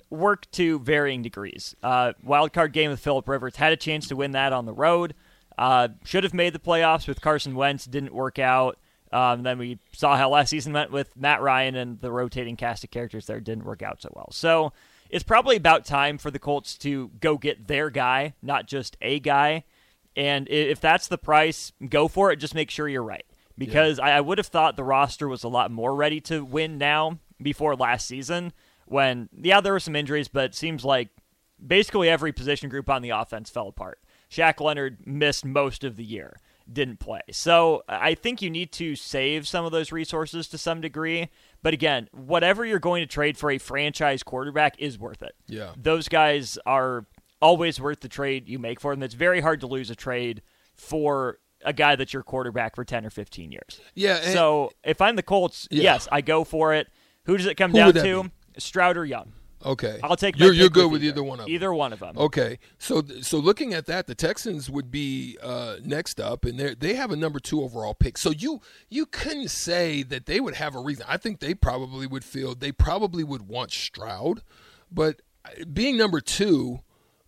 Work 0.10 0.50
to 0.52 0.80
varying 0.80 1.22
degrees. 1.22 1.76
Uh, 1.84 2.14
wild 2.24 2.52
card 2.52 2.74
game 2.74 2.90
with 2.90 3.00
Philip 3.00 3.28
Rivers 3.28 3.58
had 3.58 3.72
a 3.72 3.78
chance 3.78 4.08
to 4.08 4.16
win 4.16 4.32
that 4.32 4.52
on 4.52 4.66
the 4.66 4.74
road. 4.74 5.14
Uh, 5.58 5.90
should 6.04 6.24
have 6.24 6.34
made 6.34 6.54
the 6.54 6.60
playoffs 6.60 7.08
with 7.08 7.22
Carson 7.22 7.56
Wentz. 7.56 7.86
Didn't 7.86 8.14
work 8.14 8.40
out. 8.40 8.80
Um, 9.12 9.44
then 9.44 9.60
we 9.60 9.80
saw 9.94 10.18
how 10.18 10.30
last 10.30 10.50
season 10.50 10.74
went 10.74 10.92
with 10.92 11.16
Matt 11.16 11.42
Ryan 11.42 11.76
and 11.76 12.02
the 12.02 12.12
rotating 12.12 12.56
cast 12.56 12.84
of 12.84 12.92
characters 12.92 13.28
there 13.28 13.40
didn't 13.40 13.66
work 13.66 13.82
out 13.82 14.02
so 14.02 14.10
well. 14.14 14.30
So 14.32 14.74
it's 15.10 15.24
probably 15.24 15.56
about 15.56 15.86
time 15.86 16.18
for 16.18 16.32
the 16.32 16.40
Colts 16.40 16.78
to 16.80 17.12
go 17.20 17.38
get 17.38 17.68
their 17.68 17.90
guy, 17.90 18.34
not 18.42 18.68
just 18.68 18.98
a 19.02 19.20
guy. 19.20 19.64
And 20.16 20.48
if 20.50 20.80
that's 20.80 21.08
the 21.08 21.18
price, 21.18 21.72
go 21.90 22.08
for 22.08 22.32
it. 22.32 22.38
Just 22.38 22.56
make 22.56 22.70
sure 22.70 22.88
you're 22.88 23.04
right. 23.04 23.26
Because 23.58 24.00
yeah. 24.00 24.06
I, 24.06 24.12
I 24.18 24.22
would 24.22 24.38
have 24.38 24.48
thought 24.48 24.76
the 24.76 24.84
roster 24.84 25.28
was 25.28 25.44
a 25.44 25.50
lot 25.50 25.72
more 25.72 25.96
ready 25.96 26.20
to 26.22 26.44
win 26.44 26.78
now 26.78 27.20
before 27.42 27.76
last 27.76 28.08
season 28.08 28.54
when, 28.86 29.30
yeah, 29.42 29.62
there 29.62 29.74
were 29.74 29.80
some 29.80 29.96
injuries, 29.96 30.28
but 30.28 30.46
it 30.46 30.56
seems 30.56 30.86
like 30.86 31.10
basically 31.66 32.10
every 32.10 32.32
position 32.32 32.70
group 32.70 32.90
on 32.90 33.02
the 33.02 33.10
offense 33.10 33.50
fell 33.50 33.68
apart. 33.68 34.00
Shaq 34.30 34.60
Leonard 34.60 35.06
missed 35.06 35.46
most 35.46 35.84
of 35.84 35.96
the 35.96 36.04
year, 36.04 36.38
didn't 36.72 37.00
play. 37.00 37.22
So 37.32 37.84
I 37.88 38.16
think 38.16 38.42
you 38.42 38.50
need 38.50 38.72
to 38.74 38.96
save 38.96 39.48
some 39.48 39.66
of 39.66 39.72
those 39.72 39.92
resources 39.92 40.48
to 40.50 40.58
some 40.58 40.82
degree. 40.82 41.30
But 41.66 41.74
again, 41.74 42.10
whatever 42.12 42.64
you're 42.64 42.78
going 42.78 43.02
to 43.02 43.08
trade 43.08 43.40
for 43.40 43.50
a 43.50 43.58
franchise 43.58 44.22
quarterback 44.22 44.76
is 44.78 45.00
worth 45.00 45.24
it. 45.24 45.34
Yeah. 45.48 45.72
Those 45.76 46.08
guys 46.08 46.60
are 46.68 47.08
always 47.42 47.82
worth 47.82 48.02
the 48.02 48.08
trade 48.08 48.48
you 48.48 48.60
make 48.60 48.80
for 48.80 48.94
them. 48.94 49.02
It's 49.02 49.16
very 49.16 49.42
hard 49.42 49.62
to 49.62 49.68
lose 49.68 49.90
a 49.90 49.96
trade 49.96 50.44
for 50.76 51.40
a 51.64 51.74
guy 51.74 51.96
that's 51.96 52.14
your 52.14 52.22
quarterback 52.22 52.76
for 52.76 52.86
10 52.86 53.04
or 53.04 53.10
15 53.10 53.52
years. 53.52 53.82
Yeah. 53.96 54.22
so 54.22 54.74
if 54.84 55.02
I'm 55.02 55.16
the 55.16 55.24
Colts, 55.24 55.68
yeah. 55.72 55.82
yes, 55.82 56.08
I 56.12 56.22
go 56.22 56.44
for 56.44 56.76
it. 56.76 56.88
Who 57.24 57.36
does 57.36 57.48
it 57.48 57.56
come 57.56 57.72
Who 57.72 57.78
down 57.78 57.94
to? 57.96 58.24
Be? 58.26 58.30
Stroud 58.60 58.96
or 58.96 59.04
Young. 59.04 59.34
Okay. 59.66 60.00
I'll 60.04 60.16
take. 60.16 60.38
You're 60.38 60.54
you're 60.54 60.70
good 60.70 60.92
with 60.92 61.04
either. 61.04 61.14
either 61.14 61.24
one 61.24 61.40
of 61.40 61.46
them. 61.46 61.54
Either 61.54 61.74
one 61.74 61.94
of 61.94 62.00
them. 62.00 62.18
Okay. 62.18 62.60
So 62.78 63.04
so 63.22 63.40
looking 63.40 63.74
at 63.74 63.88
that, 63.88 64.06
the 64.06 64.16
Texans 64.16 64.70
would 64.70 64.92
be 64.92 65.38
uh, 65.42 65.78
next 65.84 66.20
up, 66.22 66.46
and 66.46 66.60
they 66.60 66.76
they 66.76 66.94
have 66.94 67.12
a 67.12 67.16
number 67.16 67.40
two 67.40 67.64
overall 67.64 67.96
pick. 67.96 68.18
So 68.18 68.30
you 68.30 68.62
you 68.90 69.06
couldn't 69.06 69.50
say 69.50 70.04
that 70.04 70.28
they 70.28 70.40
would 70.40 70.56
have 70.56 70.76
a 70.76 70.80
reason. 70.80 71.06
I 71.10 71.18
think 71.18 71.40
they 71.40 71.56
probably 71.56 72.06
would 72.06 72.24
feel 72.24 72.54
they 72.54 72.72
probably 72.72 73.24
would 73.24 73.48
want 73.48 73.72
Stroud, 73.72 74.44
but 74.92 75.22
being 75.74 75.98
number 75.98 76.22
two, 76.22 76.82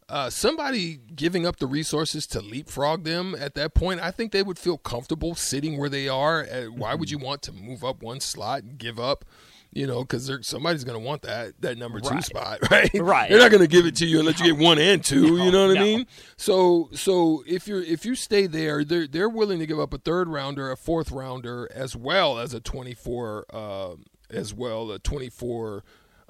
uh, 0.09 0.29
somebody 0.29 0.99
giving 1.15 1.45
up 1.45 1.57
the 1.57 1.67
resources 1.67 2.25
to 2.27 2.41
leapfrog 2.41 3.03
them 3.03 3.35
at 3.37 3.55
that 3.55 3.73
point, 3.73 3.99
I 4.01 4.11
think 4.11 4.31
they 4.31 4.43
would 4.43 4.57
feel 4.57 4.77
comfortable 4.77 5.35
sitting 5.35 5.77
where 5.77 5.89
they 5.89 6.07
are. 6.07 6.43
Uh, 6.43 6.65
why 6.65 6.95
would 6.95 7.11
you 7.11 7.17
want 7.17 7.41
to 7.43 7.51
move 7.51 7.83
up 7.83 8.01
one 8.01 8.19
slot 8.19 8.63
and 8.63 8.77
give 8.77 8.99
up? 8.99 9.25
You 9.71 9.85
know, 9.85 10.01
because 10.01 10.31
somebody's 10.41 10.83
going 10.83 10.99
to 10.99 11.05
want 11.05 11.21
that 11.23 11.53
that 11.61 11.77
number 11.77 11.99
two 11.99 12.09
right. 12.09 12.23
spot, 12.23 12.59
right? 12.71 12.89
Right. 12.95 13.29
They're 13.29 13.39
not 13.39 13.51
going 13.51 13.61
to 13.61 13.67
give 13.67 13.85
it 13.85 13.95
to 13.97 14.05
you 14.05 14.19
unless 14.19 14.39
you 14.39 14.53
get 14.53 14.63
one 14.63 14.79
and 14.79 15.03
two. 15.03 15.37
No, 15.37 15.43
you 15.43 15.51
know 15.51 15.67
what 15.67 15.75
no. 15.75 15.81
I 15.81 15.83
mean? 15.83 16.07
So, 16.37 16.89
so 16.93 17.43
if 17.45 17.67
you're 17.67 17.83
if 17.83 18.05
you 18.05 18.15
stay 18.15 18.47
there, 18.47 18.83
they're 18.83 19.07
they're 19.07 19.29
willing 19.29 19.59
to 19.59 19.67
give 19.67 19.79
up 19.79 19.93
a 19.93 19.97
third 19.97 20.29
rounder, 20.29 20.71
a 20.71 20.77
fourth 20.77 21.11
rounder, 21.11 21.69
as 21.73 21.95
well 21.95 22.39
as 22.39 22.53
a 22.53 22.59
twenty 22.59 22.93
four, 22.93 23.45
uh, 23.53 23.95
as 24.29 24.53
well 24.53 24.89
a 24.91 24.99
twenty 24.99 25.29
four 25.29 25.83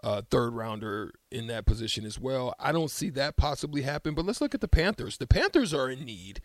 uh, 0.03 0.21
third 0.29 0.53
rounder 0.53 1.11
in 1.31 1.47
that 1.47 1.65
position 1.65 2.05
as 2.05 2.19
well. 2.19 2.55
I 2.59 2.71
don't 2.71 2.91
see 2.91 3.09
that 3.11 3.35
possibly 3.37 3.81
happen. 3.81 4.13
But 4.13 4.25
let's 4.25 4.41
look 4.41 4.55
at 4.55 4.61
the 4.61 4.67
Panthers. 4.67 5.17
The 5.17 5.27
Panthers 5.27 5.73
are 5.73 5.89
in 5.89 6.05
need. 6.05 6.41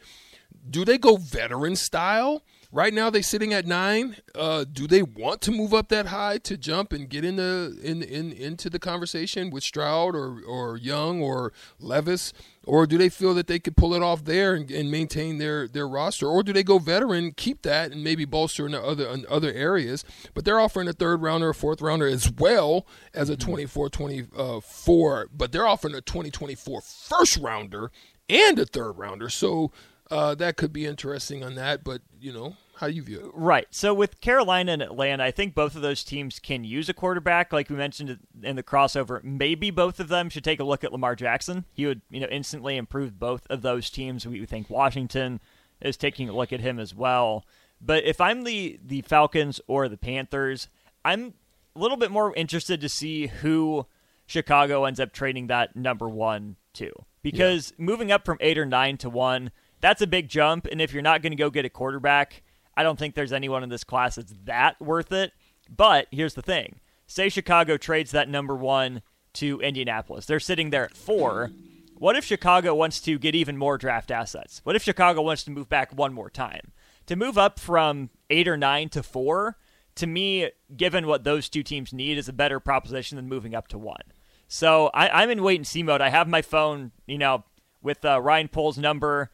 Do 0.68 0.84
they 0.84 0.98
go 0.98 1.16
veteran 1.16 1.76
style? 1.76 2.42
Right 2.74 2.94
now, 2.94 3.10
they're 3.10 3.22
sitting 3.22 3.52
at 3.52 3.66
nine. 3.66 4.16
Uh, 4.34 4.64
do 4.64 4.86
they 4.86 5.02
want 5.02 5.42
to 5.42 5.50
move 5.50 5.74
up 5.74 5.88
that 5.90 6.06
high 6.06 6.38
to 6.38 6.56
jump 6.56 6.94
and 6.94 7.06
get 7.06 7.22
in 7.22 7.36
the 7.36 7.78
in, 7.82 8.02
in 8.02 8.32
into 8.32 8.70
the 8.70 8.78
conversation 8.78 9.50
with 9.50 9.62
Stroud 9.62 10.16
or 10.16 10.40
or 10.40 10.78
Young 10.78 11.20
or 11.20 11.52
Levis, 11.78 12.32
or 12.64 12.86
do 12.86 12.96
they 12.96 13.10
feel 13.10 13.34
that 13.34 13.46
they 13.46 13.58
could 13.58 13.76
pull 13.76 13.92
it 13.92 14.02
off 14.02 14.24
there 14.24 14.54
and, 14.54 14.70
and 14.70 14.90
maintain 14.90 15.36
their 15.36 15.68
their 15.68 15.86
roster, 15.86 16.26
or 16.26 16.42
do 16.42 16.54
they 16.54 16.62
go 16.62 16.78
veteran, 16.78 17.32
keep 17.32 17.60
that, 17.60 17.92
and 17.92 18.02
maybe 18.02 18.24
bolster 18.24 18.64
in 18.64 18.74
other 18.74 19.06
in 19.06 19.26
other 19.28 19.52
areas? 19.52 20.02
But 20.32 20.46
they're 20.46 20.58
offering 20.58 20.88
a 20.88 20.94
third 20.94 21.20
rounder, 21.20 21.50
a 21.50 21.54
fourth 21.54 21.82
rounder, 21.82 22.06
as 22.06 22.30
well 22.30 22.86
as 23.12 23.28
a 23.28 23.36
24-24, 23.36 25.26
but 25.30 25.52
they're 25.52 25.66
offering 25.66 25.94
a 25.94 26.00
2024 26.00 26.80
first 26.80 27.36
rounder 27.36 27.90
and 28.30 28.58
a 28.58 28.64
third 28.64 28.92
rounder. 28.92 29.28
So 29.28 29.72
uh, 30.12 30.34
that 30.34 30.56
could 30.56 30.72
be 30.72 30.86
interesting 30.86 31.42
on 31.42 31.54
that. 31.54 31.82
But 31.82 32.02
you 32.20 32.32
know, 32.32 32.56
how 32.76 32.86
you 32.86 33.02
view 33.02 33.20
it? 33.20 33.30
Right. 33.32 33.66
So 33.70 33.94
with 33.94 34.20
Carolina 34.20 34.72
and 34.72 34.82
Atlanta, 34.82 35.24
I 35.24 35.30
think 35.30 35.54
both 35.54 35.74
of 35.74 35.82
those 35.82 36.04
teams 36.04 36.38
can 36.38 36.64
use 36.64 36.88
a 36.88 36.94
quarterback. 36.94 37.52
Like 37.52 37.70
we 37.70 37.76
mentioned 37.76 38.18
in 38.42 38.56
the 38.56 38.62
crossover, 38.62 39.24
maybe 39.24 39.70
both 39.70 40.00
of 40.00 40.08
them 40.08 40.28
should 40.28 40.44
take 40.44 40.60
a 40.60 40.64
look 40.64 40.84
at 40.84 40.92
Lamar 40.92 41.16
Jackson. 41.16 41.64
He 41.72 41.86
would, 41.86 42.02
you 42.10 42.20
know, 42.20 42.28
instantly 42.30 42.76
improve 42.76 43.18
both 43.18 43.46
of 43.48 43.62
those 43.62 43.88
teams. 43.88 44.26
We 44.26 44.44
think 44.44 44.68
Washington 44.68 45.40
is 45.80 45.96
taking 45.96 46.28
a 46.28 46.36
look 46.36 46.52
at 46.52 46.60
him 46.60 46.78
as 46.78 46.94
well. 46.94 47.46
But 47.80 48.04
if 48.04 48.20
I'm 48.20 48.44
the 48.44 48.78
the 48.84 49.00
Falcons 49.02 49.60
or 49.66 49.88
the 49.88 49.96
Panthers, 49.96 50.68
I'm 51.04 51.34
a 51.74 51.78
little 51.78 51.96
bit 51.96 52.10
more 52.10 52.34
interested 52.36 52.80
to 52.82 52.88
see 52.88 53.28
who 53.28 53.86
Chicago 54.26 54.84
ends 54.84 55.00
up 55.00 55.12
trading 55.12 55.46
that 55.46 55.74
number 55.74 56.08
one 56.08 56.56
to. 56.74 56.92
Because 57.22 57.72
yeah. 57.78 57.84
moving 57.84 58.12
up 58.12 58.24
from 58.24 58.38
eight 58.40 58.58
or 58.58 58.66
nine 58.66 58.96
to 58.98 59.10
one, 59.10 59.50
that's 59.82 60.00
a 60.00 60.06
big 60.06 60.28
jump. 60.28 60.66
And 60.70 60.80
if 60.80 60.94
you're 60.94 61.02
not 61.02 61.20
going 61.20 61.32
to 61.32 61.36
go 61.36 61.50
get 61.50 61.66
a 61.66 61.70
quarterback, 61.70 62.42
I 62.74 62.82
don't 62.82 62.98
think 62.98 63.14
there's 63.14 63.32
anyone 63.32 63.62
in 63.62 63.68
this 63.68 63.84
class 63.84 64.14
that's 64.14 64.32
that 64.44 64.80
worth 64.80 65.12
it. 65.12 65.32
But 65.68 66.06
here's 66.10 66.34
the 66.34 66.42
thing 66.42 66.80
say 67.06 67.28
Chicago 67.28 67.76
trades 67.76 68.12
that 68.12 68.30
number 68.30 68.56
one 68.56 69.02
to 69.34 69.60
Indianapolis. 69.60 70.24
They're 70.24 70.40
sitting 70.40 70.70
there 70.70 70.84
at 70.84 70.96
four. 70.96 71.50
What 71.94 72.16
if 72.16 72.24
Chicago 72.24 72.74
wants 72.74 73.00
to 73.02 73.18
get 73.18 73.34
even 73.34 73.56
more 73.56 73.78
draft 73.78 74.10
assets? 74.10 74.60
What 74.64 74.76
if 74.76 74.82
Chicago 74.82 75.22
wants 75.22 75.44
to 75.44 75.50
move 75.50 75.68
back 75.68 75.92
one 75.92 76.12
more 76.12 76.30
time? 76.30 76.72
To 77.06 77.16
move 77.16 77.38
up 77.38 77.60
from 77.60 78.10
eight 78.30 78.48
or 78.48 78.56
nine 78.56 78.88
to 78.90 79.02
four, 79.02 79.56
to 79.96 80.06
me, 80.06 80.50
given 80.76 81.06
what 81.06 81.24
those 81.24 81.48
two 81.48 81.62
teams 81.62 81.92
need, 81.92 82.18
is 82.18 82.28
a 82.28 82.32
better 82.32 82.58
proposition 82.58 83.16
than 83.16 83.28
moving 83.28 83.54
up 83.54 83.68
to 83.68 83.78
one. 83.78 84.02
So 84.48 84.90
I, 84.92 85.22
am 85.22 85.30
in 85.30 85.42
wait 85.42 85.56
and 85.56 85.66
see 85.66 85.82
mode. 85.82 86.00
I 86.00 86.08
have 86.08 86.28
my 86.28 86.42
phone, 86.42 86.92
you 87.06 87.18
know, 87.18 87.44
with 87.82 88.04
uh, 88.04 88.20
Ryan 88.20 88.48
Poles' 88.48 88.78
number 88.78 89.30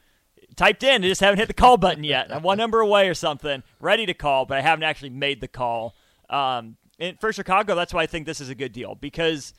typed 0.59 0.83
in. 0.83 1.03
I 1.03 1.09
just 1.09 1.21
haven't 1.21 1.38
hit 1.38 1.49
the 1.49 1.55
call 1.55 1.79
button 1.79 2.05
yet. 2.05 2.35
I'm 2.35 2.43
one 2.43 2.59
number 2.59 2.81
away 2.81 3.09
or 3.09 3.15
something, 3.15 3.62
ready 3.81 4.05
to 4.07 4.15
call, 4.15 4.45
but 4.45 4.59
I 4.59 4.61
haven't 4.61 4.83
actually 4.83 5.11
made 5.11 5.41
the 5.41 5.49
call. 5.49 5.95
Um, 6.29 6.77
and 6.99 7.19
for 7.19 7.33
Chicago, 7.33 7.75
that's 7.75 7.95
why 7.95 8.03
I 8.03 8.07
think 8.07 8.27
this 8.27 8.41
is 8.41 8.50
a 8.50 8.55
good 8.55 8.73
deal 8.73 8.95
because 8.95 9.55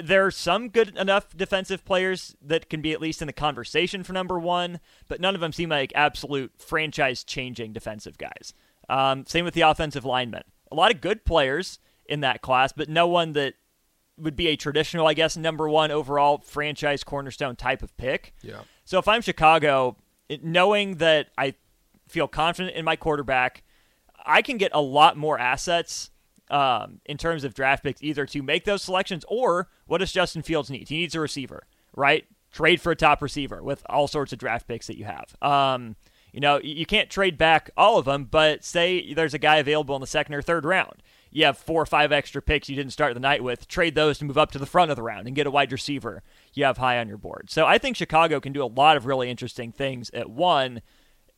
there 0.00 0.26
are 0.26 0.30
some 0.30 0.68
good 0.68 0.96
enough 0.96 1.36
defensive 1.36 1.84
players 1.84 2.36
that 2.42 2.68
can 2.68 2.82
be 2.82 2.92
at 2.92 3.00
least 3.00 3.22
in 3.22 3.26
the 3.26 3.32
conversation 3.32 4.04
for 4.04 4.12
number 4.12 4.38
one, 4.38 4.80
but 5.08 5.20
none 5.20 5.34
of 5.34 5.40
them 5.40 5.52
seem 5.52 5.70
like 5.70 5.92
absolute 5.94 6.52
franchise 6.58 7.24
changing 7.24 7.72
defensive 7.72 8.18
guys. 8.18 8.52
Um, 8.88 9.24
same 9.26 9.44
with 9.44 9.54
the 9.54 9.62
offensive 9.62 10.04
linemen. 10.04 10.42
A 10.70 10.74
lot 10.74 10.92
of 10.92 11.00
good 11.00 11.24
players 11.24 11.78
in 12.06 12.20
that 12.20 12.42
class, 12.42 12.72
but 12.72 12.88
no 12.88 13.06
one 13.06 13.32
that 13.32 13.54
would 14.18 14.36
be 14.36 14.48
a 14.48 14.56
traditional, 14.56 15.06
I 15.06 15.14
guess, 15.14 15.36
number 15.36 15.68
one 15.68 15.90
overall 15.90 16.38
franchise 16.38 17.02
cornerstone 17.02 17.56
type 17.56 17.82
of 17.82 17.96
pick. 17.96 18.34
Yeah. 18.42 18.60
So 18.84 18.98
if 18.98 19.08
I'm 19.08 19.22
Chicago, 19.22 19.96
knowing 20.42 20.96
that 20.96 21.28
I 21.36 21.54
feel 22.08 22.28
confident 22.28 22.76
in 22.76 22.84
my 22.84 22.96
quarterback, 22.96 23.62
I 24.24 24.42
can 24.42 24.56
get 24.56 24.70
a 24.74 24.80
lot 24.80 25.16
more 25.16 25.38
assets 25.38 26.10
um, 26.50 27.00
in 27.06 27.16
terms 27.16 27.44
of 27.44 27.54
draft 27.54 27.82
picks, 27.82 28.02
either 28.02 28.26
to 28.26 28.42
make 28.42 28.64
those 28.64 28.82
selections 28.82 29.24
or 29.28 29.68
what 29.86 29.98
does 29.98 30.12
Justin 30.12 30.42
Fields 30.42 30.70
need? 30.70 30.88
He 30.88 30.98
needs 30.98 31.14
a 31.14 31.20
receiver, 31.20 31.66
right? 31.96 32.26
Trade 32.52 32.80
for 32.80 32.92
a 32.92 32.96
top 32.96 33.22
receiver 33.22 33.62
with 33.62 33.82
all 33.86 34.06
sorts 34.06 34.32
of 34.32 34.38
draft 34.38 34.68
picks 34.68 34.86
that 34.86 34.98
you 34.98 35.06
have. 35.06 35.34
Um, 35.40 35.96
you 36.32 36.40
know, 36.40 36.60
you 36.62 36.86
can't 36.86 37.10
trade 37.10 37.36
back 37.36 37.70
all 37.76 37.98
of 37.98 38.04
them, 38.04 38.24
but 38.24 38.64
say 38.64 39.12
there's 39.14 39.34
a 39.34 39.38
guy 39.38 39.56
available 39.56 39.94
in 39.94 40.00
the 40.00 40.06
second 40.06 40.34
or 40.34 40.42
third 40.42 40.64
round. 40.64 41.02
You 41.32 41.46
have 41.46 41.58
four 41.58 41.82
or 41.82 41.86
five 41.86 42.12
extra 42.12 42.42
picks 42.42 42.68
you 42.68 42.76
didn't 42.76 42.92
start 42.92 43.14
the 43.14 43.20
night 43.20 43.42
with. 43.42 43.66
Trade 43.66 43.94
those 43.94 44.18
to 44.18 44.24
move 44.24 44.38
up 44.38 44.52
to 44.52 44.58
the 44.58 44.66
front 44.66 44.90
of 44.90 44.96
the 44.96 45.02
round 45.02 45.26
and 45.26 45.34
get 45.34 45.46
a 45.46 45.50
wide 45.50 45.72
receiver 45.72 46.22
you 46.52 46.64
have 46.64 46.78
high 46.78 46.98
on 46.98 47.08
your 47.08 47.16
board. 47.16 47.50
So 47.50 47.66
I 47.66 47.78
think 47.78 47.96
Chicago 47.96 48.38
can 48.38 48.52
do 48.52 48.62
a 48.62 48.66
lot 48.66 48.96
of 48.96 49.06
really 49.06 49.30
interesting 49.30 49.72
things 49.72 50.10
at 50.12 50.28
one, 50.28 50.82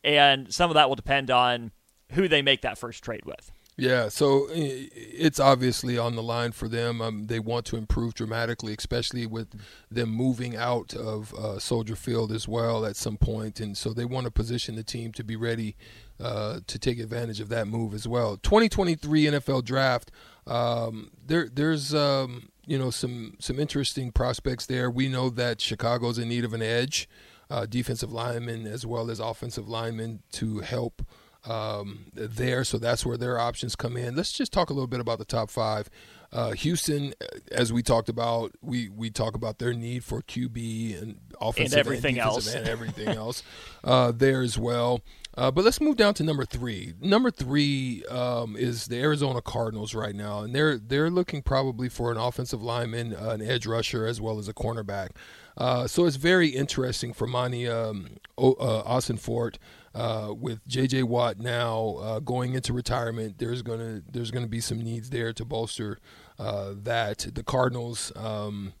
and 0.03 0.53
some 0.53 0.69
of 0.69 0.75
that 0.75 0.89
will 0.89 0.95
depend 0.95 1.31
on 1.31 1.71
who 2.11 2.27
they 2.27 2.41
make 2.41 2.61
that 2.61 2.77
first 2.77 3.03
trade 3.03 3.25
with. 3.25 3.51
Yeah, 3.77 4.07
so 4.07 4.47
it's 4.51 5.37
obviously 5.37 5.97
on 5.97 6.15
the 6.15 6.23
line 6.23 6.53
for 6.53 6.69
them. 6.69 7.01
Um, 7.01 7.27
they 7.27 7.39
want 7.39 7.65
to 7.67 7.75
improve 7.75 8.13
dramatically, 8.13 8.73
especially 8.77 9.25
with 9.25 9.49
them 9.91 10.11
moving 10.11 10.55
out 10.55 10.95
of 10.95 11.33
uh, 11.33 11.59
Soldier 11.59 11.97
Field 11.97 12.31
as 12.31 12.47
well 12.47 12.85
at 12.85 12.95
some 12.95 13.17
point, 13.17 13.59
and 13.59 13.77
so 13.77 13.91
they 13.91 14.05
want 14.05 14.25
to 14.25 14.31
position 14.31 14.75
the 14.75 14.83
team 14.83 15.11
to 15.11 15.25
be 15.25 15.35
ready 15.35 15.75
uh, 16.19 16.59
to 16.67 16.79
take 16.79 16.99
advantage 16.99 17.39
of 17.39 17.49
that 17.49 17.67
move 17.67 17.93
as 17.93 18.07
well. 18.07 18.37
2023 18.37 19.25
NFL 19.25 19.63
Draft. 19.63 20.11
Um, 20.47 21.11
there, 21.25 21.49
there's 21.51 21.93
um, 21.93 22.49
you 22.65 22.77
know 22.77 22.89
some 22.89 23.35
some 23.39 23.59
interesting 23.59 24.11
prospects 24.11 24.65
there. 24.65 24.89
We 24.89 25.07
know 25.07 25.29
that 25.31 25.61
Chicago's 25.61 26.17
in 26.17 26.29
need 26.29 26.45
of 26.45 26.53
an 26.53 26.61
edge, 26.61 27.09
uh, 27.49 27.65
defensive 27.65 28.11
lineman 28.11 28.67
as 28.67 28.85
well 28.85 29.09
as 29.09 29.19
offensive 29.19 29.67
lineman 29.67 30.21
to 30.33 30.59
help 30.59 31.05
um, 31.47 32.05
there. 32.13 32.63
So 32.63 32.77
that's 32.77 33.05
where 33.05 33.17
their 33.17 33.39
options 33.39 33.75
come 33.75 33.97
in. 33.97 34.15
Let's 34.15 34.33
just 34.33 34.51
talk 34.51 34.69
a 34.69 34.73
little 34.73 34.87
bit 34.87 34.99
about 34.99 35.19
the 35.19 35.25
top 35.25 35.49
five. 35.49 35.89
Uh, 36.31 36.51
Houston, 36.51 37.13
as 37.51 37.71
we 37.71 37.81
talked 37.81 38.09
about, 38.09 38.51
we, 38.61 38.89
we 38.89 39.09
talk 39.09 39.35
about 39.35 39.59
their 39.59 39.73
need 39.73 40.03
for 40.03 40.21
QB 40.21 41.01
and 41.01 41.24
offensive 41.41 41.77
and 41.77 41.79
everything 41.79 42.15
and 42.19 42.27
else, 42.27 42.53
and 42.53 42.67
everything 42.67 43.09
else 43.09 43.43
uh, 43.83 44.11
there 44.11 44.41
as 44.41 44.57
well. 44.57 45.01
Uh, 45.37 45.51
but 45.51 45.65
let's 45.65 45.81
move 45.81 45.97
down 45.97 46.13
to 46.13 46.23
number 46.23 46.45
three. 46.45 46.93
Number 47.01 47.29
three 47.29 48.05
um, 48.05 48.55
is 48.55 48.85
the 48.85 48.97
Arizona 49.01 49.41
Cardinals 49.41 49.93
right 49.93 50.15
now, 50.15 50.41
and 50.41 50.55
they're 50.55 50.77
they're 50.77 51.09
looking 51.09 51.41
probably 51.41 51.89
for 51.89 52.09
an 52.11 52.17
offensive 52.17 52.63
lineman, 52.63 53.13
uh, 53.13 53.31
an 53.31 53.41
edge 53.41 53.65
rusher, 53.65 54.05
as 54.05 54.21
well 54.21 54.39
as 54.39 54.47
a 54.47 54.53
cornerback. 54.53 55.09
Uh, 55.57 55.87
so 55.87 56.05
it's 56.05 56.15
very 56.15 56.49
interesting 56.49 57.11
for 57.13 57.27
Monti 57.27 57.67
um, 57.67 58.11
o- 58.37 58.53
uh, 58.53 58.83
Ossenfort 58.83 59.55
uh, 59.93 60.33
with 60.37 60.65
J.J. 60.67 61.03
Watt 61.03 61.39
now 61.39 61.97
uh, 62.01 62.19
going 62.19 62.53
into 62.53 62.71
retirement, 62.73 63.37
there's 63.37 63.61
gonna 63.61 64.03
there's 64.09 64.31
gonna 64.31 64.47
be 64.47 64.61
some 64.61 64.81
needs 64.81 65.09
there 65.09 65.33
to 65.33 65.43
bolster 65.43 65.99
uh, 66.39 66.73
that. 66.83 67.27
The 67.33 67.43
Cardinals. 67.43 68.11
Um, 68.15 68.73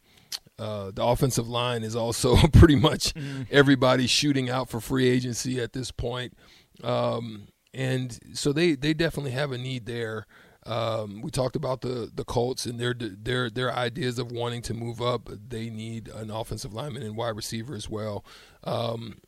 uh, 0.57 0.91
the 0.91 1.03
offensive 1.03 1.47
line 1.47 1.83
is 1.83 1.95
also 1.95 2.35
pretty 2.53 2.75
much 2.75 3.13
mm-hmm. 3.13 3.43
everybody 3.51 4.07
shooting 4.07 4.49
out 4.49 4.69
for 4.69 4.79
free 4.79 5.07
agency 5.07 5.59
at 5.59 5.73
this 5.73 5.91
point. 5.91 6.33
Um, 6.83 7.47
and 7.73 8.17
so 8.33 8.53
they, 8.53 8.75
they 8.75 8.93
definitely 8.93 9.31
have 9.31 9.51
a 9.51 9.57
need 9.57 9.85
there. 9.85 10.25
Um, 10.65 11.21
we 11.21 11.29
talked 11.29 11.55
about 11.55 11.81
the 11.81 12.09
the 12.13 12.23
Colts 12.23 12.65
and 12.65 12.79
their 12.79 12.95
their 12.97 13.51
their 13.51 13.71
ideas 13.71 14.17
of 14.17 14.31
wanting 14.31 14.63
to 14.63 14.73
move 14.73 14.99
up. 14.99 15.29
They 15.47 15.69
need 15.69 16.07
an 16.07 16.31
offensive 16.31 16.73
lineman 16.73 17.03
and 17.03 17.15
wide 17.15 17.35
receiver 17.35 17.75
as 17.75 17.87
well. 17.87 18.25
Um, 18.63 19.19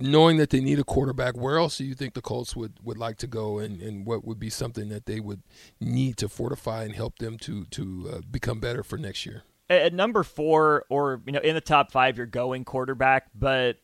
knowing 0.00 0.38
that 0.38 0.50
they 0.50 0.60
need 0.60 0.78
a 0.78 0.84
quarterback, 0.84 1.36
where 1.36 1.58
else 1.58 1.76
do 1.76 1.84
you 1.84 1.94
think 1.94 2.14
the 2.14 2.22
Colts 2.22 2.56
would, 2.56 2.74
would 2.82 2.98
like 2.98 3.16
to 3.18 3.26
go, 3.26 3.58
and, 3.58 3.80
and 3.80 4.06
what 4.06 4.24
would 4.24 4.40
be 4.40 4.50
something 4.50 4.88
that 4.88 5.06
they 5.06 5.20
would 5.20 5.42
need 5.80 6.16
to 6.16 6.28
fortify 6.28 6.84
and 6.84 6.94
help 6.94 7.18
them 7.18 7.38
to 7.38 7.66
to 7.66 8.10
uh, 8.12 8.20
become 8.30 8.58
better 8.58 8.82
for 8.82 8.96
next 8.96 9.26
year? 9.26 9.42
At 9.70 9.94
number 9.94 10.22
four, 10.22 10.84
or 10.88 11.22
you 11.26 11.32
know, 11.32 11.40
in 11.40 11.54
the 11.54 11.60
top 11.60 11.90
five, 11.90 12.16
you're 12.16 12.26
going 12.26 12.64
quarterback, 12.64 13.28
but 13.34 13.78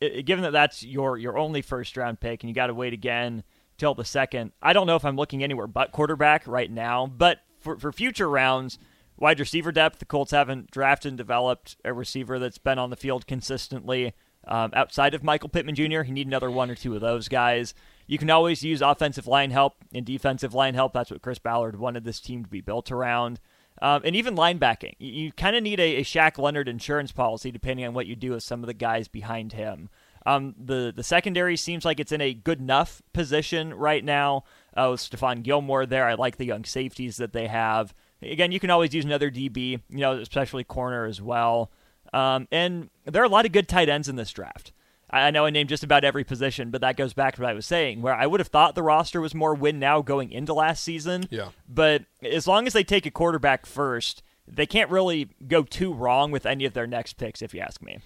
given 0.00 0.42
that 0.42 0.52
that's 0.52 0.82
your 0.82 1.16
your 1.16 1.36
only 1.36 1.62
first 1.62 1.96
round 1.96 2.20
pick, 2.20 2.42
and 2.42 2.48
you 2.48 2.54
got 2.54 2.68
to 2.68 2.74
wait 2.74 2.92
again 2.92 3.42
till 3.78 3.94
the 3.94 4.04
second, 4.04 4.52
I 4.62 4.72
don't 4.72 4.86
know 4.86 4.96
if 4.96 5.04
I'm 5.04 5.16
looking 5.16 5.42
anywhere 5.42 5.66
but 5.66 5.92
quarterback 5.92 6.46
right 6.46 6.70
now. 6.70 7.06
But 7.06 7.40
for 7.58 7.78
for 7.78 7.92
future 7.92 8.28
rounds. 8.28 8.78
Wide 9.20 9.40
receiver 9.40 9.72
depth, 9.72 9.98
the 9.98 10.04
Colts 10.04 10.30
haven't 10.30 10.70
drafted 10.70 11.10
and 11.10 11.18
developed 11.18 11.76
a 11.84 11.92
receiver 11.92 12.38
that's 12.38 12.58
been 12.58 12.78
on 12.78 12.90
the 12.90 12.96
field 12.96 13.26
consistently. 13.26 14.14
Um, 14.46 14.70
outside 14.74 15.12
of 15.12 15.24
Michael 15.24 15.48
Pittman 15.48 15.74
Jr., 15.74 16.02
you 16.02 16.12
need 16.12 16.28
another 16.28 16.50
one 16.50 16.70
or 16.70 16.76
two 16.76 16.94
of 16.94 17.00
those 17.00 17.28
guys. 17.28 17.74
You 18.06 18.16
can 18.16 18.30
always 18.30 18.62
use 18.62 18.80
offensive 18.80 19.26
line 19.26 19.50
help 19.50 19.74
and 19.92 20.06
defensive 20.06 20.54
line 20.54 20.74
help. 20.74 20.92
That's 20.92 21.10
what 21.10 21.20
Chris 21.20 21.40
Ballard 21.40 21.78
wanted 21.78 22.04
this 22.04 22.20
team 22.20 22.44
to 22.44 22.48
be 22.48 22.60
built 22.60 22.92
around. 22.92 23.40
Um, 23.80 24.02
and 24.04 24.16
even 24.16 24.36
linebacking. 24.36 24.94
You, 24.98 25.12
you 25.12 25.32
kind 25.32 25.54
of 25.54 25.62
need 25.62 25.78
a, 25.78 25.96
a 25.96 26.02
Shaq 26.02 26.38
Leonard 26.38 26.68
insurance 26.68 27.12
policy 27.12 27.50
depending 27.50 27.86
on 27.86 27.94
what 27.94 28.06
you 28.06 28.16
do 28.16 28.32
with 28.32 28.42
some 28.42 28.62
of 28.62 28.66
the 28.66 28.74
guys 28.74 29.08
behind 29.08 29.52
him. 29.52 29.88
Um, 30.26 30.54
the 30.62 30.92
the 30.94 31.02
secondary 31.02 31.56
seems 31.56 31.84
like 31.84 31.98
it's 31.98 32.12
in 32.12 32.20
a 32.20 32.34
good 32.34 32.60
enough 32.60 33.00
position 33.12 33.72
right 33.72 34.04
now. 34.04 34.44
Uh, 34.76 34.88
with 34.90 35.00
Stephon 35.00 35.42
Gilmore 35.42 35.86
there, 35.86 36.06
I 36.06 36.14
like 36.14 36.36
the 36.36 36.44
young 36.44 36.64
safeties 36.64 37.16
that 37.16 37.32
they 37.32 37.46
have. 37.46 37.94
again, 38.20 38.52
you 38.52 38.60
can 38.60 38.70
always 38.70 38.94
use 38.94 39.04
another 39.04 39.30
DB, 39.30 39.80
you 39.88 39.98
know, 39.98 40.12
especially 40.12 40.64
corner 40.64 41.06
as 41.06 41.22
well. 41.22 41.70
Um, 42.12 42.46
and 42.50 42.90
there 43.04 43.22
are 43.22 43.26
a 43.26 43.30
lot 43.30 43.46
of 43.46 43.52
good 43.52 43.68
tight 43.68 43.88
ends 43.88 44.08
in 44.08 44.16
this 44.16 44.30
draft. 44.30 44.72
I 45.10 45.30
know 45.30 45.46
I 45.46 45.50
named 45.50 45.68
just 45.68 45.82
about 45.82 46.04
every 46.04 46.24
position, 46.24 46.70
but 46.70 46.82
that 46.82 46.96
goes 46.96 47.14
back 47.14 47.36
to 47.36 47.42
what 47.42 47.50
I 47.50 47.54
was 47.54 47.66
saying, 47.66 48.02
where 48.02 48.14
I 48.14 48.26
would 48.26 48.40
have 48.40 48.48
thought 48.48 48.74
the 48.74 48.82
roster 48.82 49.20
was 49.20 49.34
more 49.34 49.54
win 49.54 49.78
now 49.78 50.02
going 50.02 50.30
into 50.30 50.52
last 50.52 50.84
season. 50.84 51.24
Yeah. 51.30 51.50
But 51.68 52.04
as 52.22 52.46
long 52.46 52.66
as 52.66 52.74
they 52.74 52.84
take 52.84 53.06
a 53.06 53.10
quarterback 53.10 53.64
first, 53.64 54.22
they 54.46 54.66
can't 54.66 54.90
really 54.90 55.30
go 55.46 55.62
too 55.62 55.92
wrong 55.92 56.30
with 56.30 56.44
any 56.44 56.64
of 56.64 56.74
their 56.74 56.86
next 56.86 57.14
picks, 57.14 57.40
if 57.40 57.54
you 57.54 57.60
ask 57.60 57.82
me. 57.82 58.00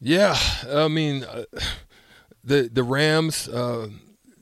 Yeah, 0.00 0.36
I 0.68 0.86
mean, 0.88 1.24
uh, 1.24 1.44
the 2.44 2.70
the 2.72 2.84
Rams. 2.84 3.48
Uh, 3.48 3.88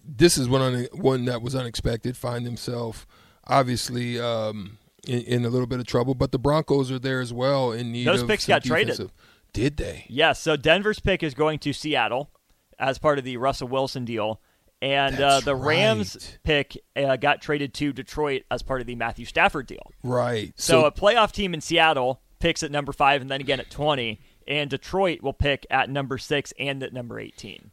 this 0.04 0.36
is 0.38 0.48
one 0.48 0.60
un- 0.60 0.88
one 0.92 1.24
that 1.24 1.42
was 1.42 1.54
unexpected. 1.54 2.16
Find 2.16 2.46
themselves 2.46 3.06
obviously 3.46 4.20
um, 4.20 4.78
in, 5.06 5.20
in, 5.20 5.44
a 5.44 5.48
little 5.48 5.66
bit 5.66 5.80
of 5.80 5.86
trouble, 5.86 6.14
but 6.14 6.32
the 6.32 6.38
Broncos 6.38 6.90
are 6.90 6.98
there 6.98 7.20
as 7.20 7.32
well 7.32 7.72
in 7.72 7.92
need. 7.92 8.06
Those 8.06 8.22
of 8.22 8.28
picks 8.28 8.46
got 8.46 8.64
traded. 8.64 9.10
Did 9.56 9.78
they? 9.78 10.04
Yes. 10.10 10.38
So 10.38 10.54
Denver's 10.54 11.00
pick 11.00 11.22
is 11.22 11.32
going 11.32 11.60
to 11.60 11.72
Seattle 11.72 12.30
as 12.78 12.98
part 12.98 13.18
of 13.18 13.24
the 13.24 13.38
Russell 13.38 13.68
Wilson 13.68 14.04
deal. 14.04 14.42
And 14.82 15.18
uh, 15.18 15.40
the 15.40 15.54
Rams 15.54 16.14
right. 16.14 16.38
pick 16.44 16.76
uh, 16.94 17.16
got 17.16 17.40
traded 17.40 17.72
to 17.74 17.94
Detroit 17.94 18.42
as 18.50 18.62
part 18.62 18.82
of 18.82 18.86
the 18.86 18.96
Matthew 18.96 19.24
Stafford 19.24 19.66
deal. 19.66 19.90
Right. 20.02 20.52
So, 20.56 20.82
so, 20.82 20.84
a 20.84 20.92
playoff 20.92 21.32
team 21.32 21.54
in 21.54 21.62
Seattle 21.62 22.20
picks 22.38 22.62
at 22.62 22.70
number 22.70 22.92
five 22.92 23.22
and 23.22 23.30
then 23.30 23.40
again 23.40 23.58
at 23.58 23.70
20, 23.70 24.20
and 24.46 24.68
Detroit 24.68 25.22
will 25.22 25.32
pick 25.32 25.66
at 25.70 25.88
number 25.88 26.18
six 26.18 26.52
and 26.58 26.82
at 26.82 26.92
number 26.92 27.18
18. 27.18 27.70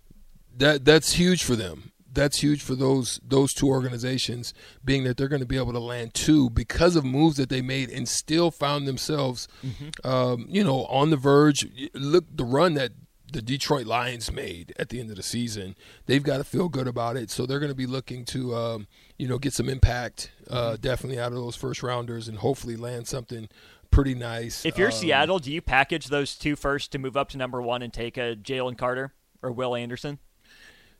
That 0.55 0.85
That's 0.85 1.11
huge 1.11 1.43
for 1.43 1.57
them 1.57 1.91
that's 2.13 2.39
huge 2.41 2.61
for 2.61 2.75
those 2.75 3.19
those 3.27 3.53
two 3.53 3.67
organizations, 3.67 4.53
being 4.83 5.03
that 5.03 5.17
they're 5.17 5.27
going 5.27 5.41
to 5.41 5.47
be 5.47 5.57
able 5.57 5.73
to 5.73 5.79
land 5.79 6.13
two 6.13 6.49
because 6.49 6.95
of 6.95 7.03
moves 7.03 7.37
that 7.37 7.49
they 7.49 7.61
made 7.61 7.89
and 7.89 8.07
still 8.07 8.51
found 8.51 8.87
themselves, 8.87 9.47
mm-hmm. 9.65 10.07
um, 10.07 10.45
you 10.49 10.63
know, 10.63 10.85
on 10.85 11.09
the 11.09 11.17
verge. 11.17 11.67
Look, 11.93 12.25
the 12.35 12.45
run 12.45 12.75
that 12.75 12.91
the 13.31 13.41
Detroit 13.41 13.87
Lions 13.87 14.31
made 14.31 14.73
at 14.77 14.89
the 14.89 14.99
end 14.99 15.09
of 15.09 15.15
the 15.15 15.23
season, 15.23 15.75
they've 16.05 16.23
got 16.23 16.37
to 16.37 16.43
feel 16.43 16.69
good 16.69 16.87
about 16.87 17.17
it. 17.17 17.31
So 17.31 17.45
they're 17.45 17.59
going 17.59 17.71
to 17.71 17.75
be 17.75 17.87
looking 17.87 18.25
to, 18.25 18.55
um, 18.55 18.87
you 19.17 19.27
know, 19.27 19.39
get 19.39 19.53
some 19.53 19.69
impact, 19.69 20.31
uh, 20.49 20.73
mm-hmm. 20.73 20.81
definitely 20.81 21.19
out 21.19 21.31
of 21.31 21.39
those 21.39 21.55
first 21.55 21.81
rounders, 21.81 22.27
and 22.27 22.37
hopefully 22.37 22.75
land 22.75 23.07
something 23.07 23.49
pretty 23.89 24.15
nice. 24.15 24.65
If 24.65 24.77
you're 24.77 24.89
um, 24.89 24.93
Seattle, 24.93 25.39
do 25.39 25.51
you 25.51 25.61
package 25.61 26.07
those 26.07 26.35
two 26.35 26.55
first 26.55 26.91
to 26.91 26.99
move 26.99 27.17
up 27.17 27.29
to 27.29 27.37
number 27.37 27.61
one 27.61 27.81
and 27.81 27.91
take 27.91 28.17
a 28.17 28.35
Jalen 28.35 28.77
Carter 28.77 29.13
or 29.41 29.51
Will 29.51 29.75
Anderson? 29.75 30.19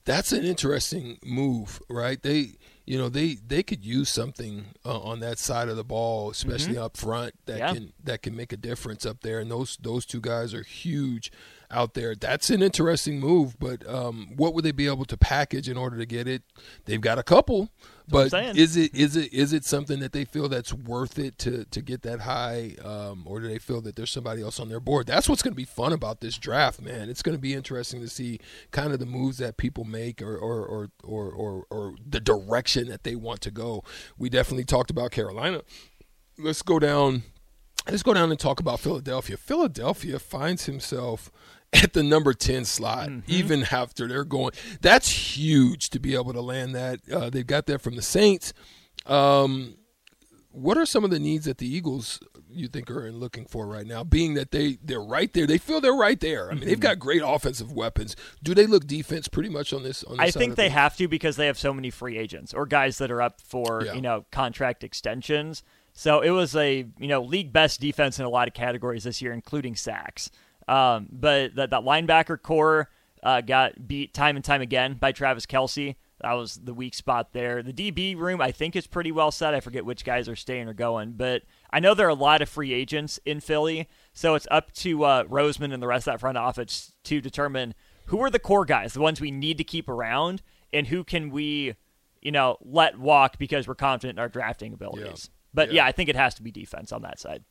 That's 0.06 0.32
an 0.32 0.44
interesting 0.44 1.18
move, 1.24 1.82
right? 1.90 2.22
They, 2.22 2.58
you 2.86 2.98
know, 2.98 3.10
they 3.10 3.36
they 3.36 3.64
could 3.64 3.86
use 3.86 4.10
something 4.10 4.66
uh, 4.86 5.00
on 5.00 5.20
that 5.22 5.40
side 5.40 5.70
of 5.70 5.78
the 5.78 5.84
ball, 5.84 6.30
especially 6.30 6.76
mm-hmm. 6.76 6.84
up 6.84 6.98
front, 6.98 7.36
that 7.46 7.60
yeah. 7.60 7.74
can 7.74 7.94
that 8.04 8.22
can 8.22 8.36
make 8.36 8.52
a 8.52 8.58
difference 8.58 9.06
up 9.06 9.22
there. 9.22 9.40
And 9.40 9.50
those 9.50 9.78
those 9.82 10.06
two 10.06 10.22
guys 10.22 10.54
are 10.54 10.64
huge 10.64 11.32
out 11.72 11.94
there. 11.94 12.16
That's 12.16 12.50
an 12.50 12.62
interesting 12.62 13.20
move, 13.20 13.58
but 13.60 13.88
um, 13.88 14.32
what 14.36 14.54
would 14.54 14.64
they 14.64 14.72
be 14.72 14.88
able 14.88 15.06
to 15.06 15.18
package 15.18 15.70
in 15.70 15.78
order 15.78 15.98
to 15.98 16.06
get 16.06 16.28
it? 16.28 16.44
They've 16.86 17.02
got 17.02 17.20
a 17.20 17.24
couple, 17.24 17.70
but 18.08 18.34
is 18.34 18.76
it 18.76 18.94
is 18.94 19.16
it 19.16 19.34
is 19.34 19.54
it 19.54 19.66
something 19.66 20.00
that 20.00 20.12
they 20.12 20.26
feel 20.26 20.50
that's 20.50 20.74
worth 20.74 21.18
it 21.18 21.38
to 21.40 21.66
to 21.66 21.82
get 21.82 22.02
that 22.04 22.22
high, 22.22 22.76
um, 22.84 23.24
or 23.26 23.40
do 23.40 23.48
they 23.48 23.60
feel 23.60 23.82
that 23.82 23.96
there's 23.96 24.12
somebody 24.12 24.42
else 24.42 24.60
on 24.60 24.70
their 24.70 24.80
board? 24.80 25.08
That's 25.08 25.30
what's 25.30 25.42
going 25.42 25.54
to 25.54 25.58
be 25.58 25.66
fun 25.66 25.94
about 25.94 26.20
this 26.20 26.38
draft, 26.38 26.82
man. 26.82 27.10
It's 27.10 27.22
going 27.22 27.36
to 27.36 27.42
be 27.42 27.54
interesting 27.54 28.02
to 28.02 28.08
see 28.08 28.40
kind 28.72 28.94
of 28.94 29.00
the 29.00 29.06
moves 29.06 29.38
that 29.38 29.58
people 29.58 29.84
make, 29.84 30.22
or 30.22 30.38
or 30.38 30.66
or 30.66 30.90
or, 31.04 31.32
or, 31.32 31.66
or 31.70 31.96
the 32.06 32.20
direction 32.20 32.88
that 32.90 33.04
they 33.04 33.16
want 33.16 33.42
to 33.42 33.52
go. 33.52 33.84
We 34.18 34.30
definitely 34.30 34.66
talked 34.66 34.92
about 34.92 35.12
Carolina. 35.12 35.62
Let's 36.38 36.62
go 36.62 36.80
down 36.80 37.24
let's 37.90 38.04
go 38.04 38.14
down 38.14 38.32
and 38.32 38.40
talk 38.40 38.60
about 38.60 38.80
Philadelphia. 38.80 39.38
Philadelphia 39.38 40.20
finds 40.20 40.66
himself 40.66 41.32
at 41.74 41.94
the 41.94 42.04
number 42.04 42.34
10 42.34 42.66
slot, 42.66 43.10
mm-hmm. 43.10 43.32
even 43.32 43.66
after 43.72 44.08
they're 44.08 44.24
going. 44.24 44.52
That's 44.82 45.10
huge 45.38 45.90
to 45.90 46.00
be 46.00 46.14
able 46.14 46.34
to 46.34 46.42
land 46.42 46.76
that. 46.76 47.00
Uh, 47.12 47.30
they've 47.30 47.48
got 47.48 47.66
that 47.68 47.82
from 47.82 47.96
the 47.96 48.02
Saints. 48.02 48.54
Um, 49.06 49.78
what 50.54 50.78
are 50.78 50.86
some 50.86 51.04
of 51.04 51.10
the 51.10 51.20
needs 51.20 51.46
that 51.46 51.58
the 51.58 51.68
Eagles 51.68 52.20
you 52.48 52.68
think 52.68 52.92
are 52.92 53.08
in 53.08 53.20
looking 53.20 53.46
for 53.46 53.66
right 53.66 53.88
now? 53.88 54.04
Being 54.04 54.36
that 54.36 54.52
they 54.52 54.78
they're 54.84 55.02
right 55.02 55.34
there, 55.34 55.48
they 55.48 55.58
feel 55.58 55.82
they're 55.82 55.94
right 55.94 56.20
there. 56.20 56.46
I 56.46 56.50
mean, 56.50 56.60
mm-hmm. 56.60 56.70
they've 56.70 56.80
got 56.80 57.00
great 57.00 57.24
offensive 57.26 57.72
weapons. 57.72 58.16
Do 58.44 58.54
they 58.54 58.68
look 58.68 58.86
defense 58.86 59.28
pretty 59.28 59.50
much 59.50 59.74
on 59.74 59.82
this? 59.82 60.04
On 60.04 60.18
this 60.18 60.20
I 60.20 60.32
think 60.32 60.56
they 60.56 60.70
have 60.70 60.96
to 60.98 61.08
because 61.08 61.38
they 61.38 61.48
have 61.48 61.58
so 61.58 61.74
many 61.74 61.90
free 61.90 62.18
agents 62.18 62.54
or 62.54 62.68
guys 62.68 63.00
that 63.00 63.10
are 63.10 63.22
up 63.22 63.42
for 63.42 63.84
yeah. 63.84 63.94
you 63.94 64.02
know 64.02 64.26
contract 64.32 64.84
extensions. 64.84 65.64
So 65.94 66.22
it 66.22 66.32
was 66.32 66.56
a 66.56 66.86
you 67.00 67.08
know 67.08 67.22
league 67.22 67.54
best 67.54 67.80
defense 67.80 68.20
in 68.20 68.26
a 68.26 68.30
lot 68.30 68.48
of 68.48 68.54
categories 68.54 69.04
this 69.04 69.22
year, 69.22 69.32
including 69.32 69.76
sacks. 69.76 70.30
Um, 70.68 71.08
but 71.12 71.56
that, 71.56 71.70
that 71.72 71.82
linebacker 71.82 72.42
corps 72.42 72.90
uh, 73.22 73.42
got 73.42 73.88
beat 73.88 74.14
time 74.14 74.36
and 74.36 74.44
time 74.44 74.62
again 74.62 74.96
by 74.96 75.12
Travis 75.12 75.46
Kelce. 75.46 75.96
That 76.22 76.34
was 76.34 76.56
the 76.56 76.74
weak 76.74 76.94
spot 76.94 77.34
there. 77.34 77.62
The 77.62 77.74
DB 77.74 78.18
room, 78.18 78.40
I 78.40 78.52
think, 78.52 78.78
is 78.78 78.88
pretty 78.88 79.12
well 79.12 79.30
set. 79.30 79.54
I 79.54 79.60
forget 79.60 79.84
which 79.84 80.06
guys 80.06 80.30
are 80.30 80.38
staying 80.38 80.70
or 80.70 80.74
going, 80.74 81.14
but 81.14 81.44
I 81.72 81.82
know 81.82 81.94
there 81.94 82.08
are 82.08 82.10
a 82.10 82.16
lot 82.16 82.42
of 82.42 82.48
free 82.48 82.72
agents 82.72 83.20
in 83.26 83.42
Philly, 83.42 83.90
so 84.14 84.36
it's 84.36 84.48
up 84.50 84.72
to 84.74 85.04
uh, 85.04 85.24
Roseman 85.26 85.74
and 85.74 85.84
the 85.84 85.88
rest 85.88 86.08
of 86.08 86.14
that 86.14 86.20
front 86.22 86.38
office 86.38 86.94
to 87.04 87.20
determine 87.20 87.74
who 88.06 88.22
are 88.22 88.30
the 88.30 88.40
core 88.40 88.64
guys, 88.64 88.94
the 88.94 89.02
ones 89.02 89.20
we 89.20 89.32
need 89.32 89.58
to 89.58 89.66
keep 89.66 89.90
around, 89.90 90.42
and 90.72 90.88
who 90.88 91.04
can 91.04 91.30
we, 91.30 91.76
you 92.22 92.32
know, 92.32 92.58
let 92.62 92.98
walk 92.98 93.38
because 93.38 93.68
we're 93.68 93.76
confident 93.76 94.18
in 94.18 94.22
our 94.22 94.30
drafting 94.30 94.74
abilities. 94.74 95.30
Yeah. 95.30 95.43
But 95.54 95.70
yeah. 95.70 95.84
yeah, 95.84 95.86
I 95.88 95.92
think 95.92 96.10
it 96.10 96.16
has 96.16 96.36
to 96.36 96.44
be 96.44 96.52
defense 96.52 96.92
on 96.92 97.02
that 97.04 97.20
side. 97.20 97.44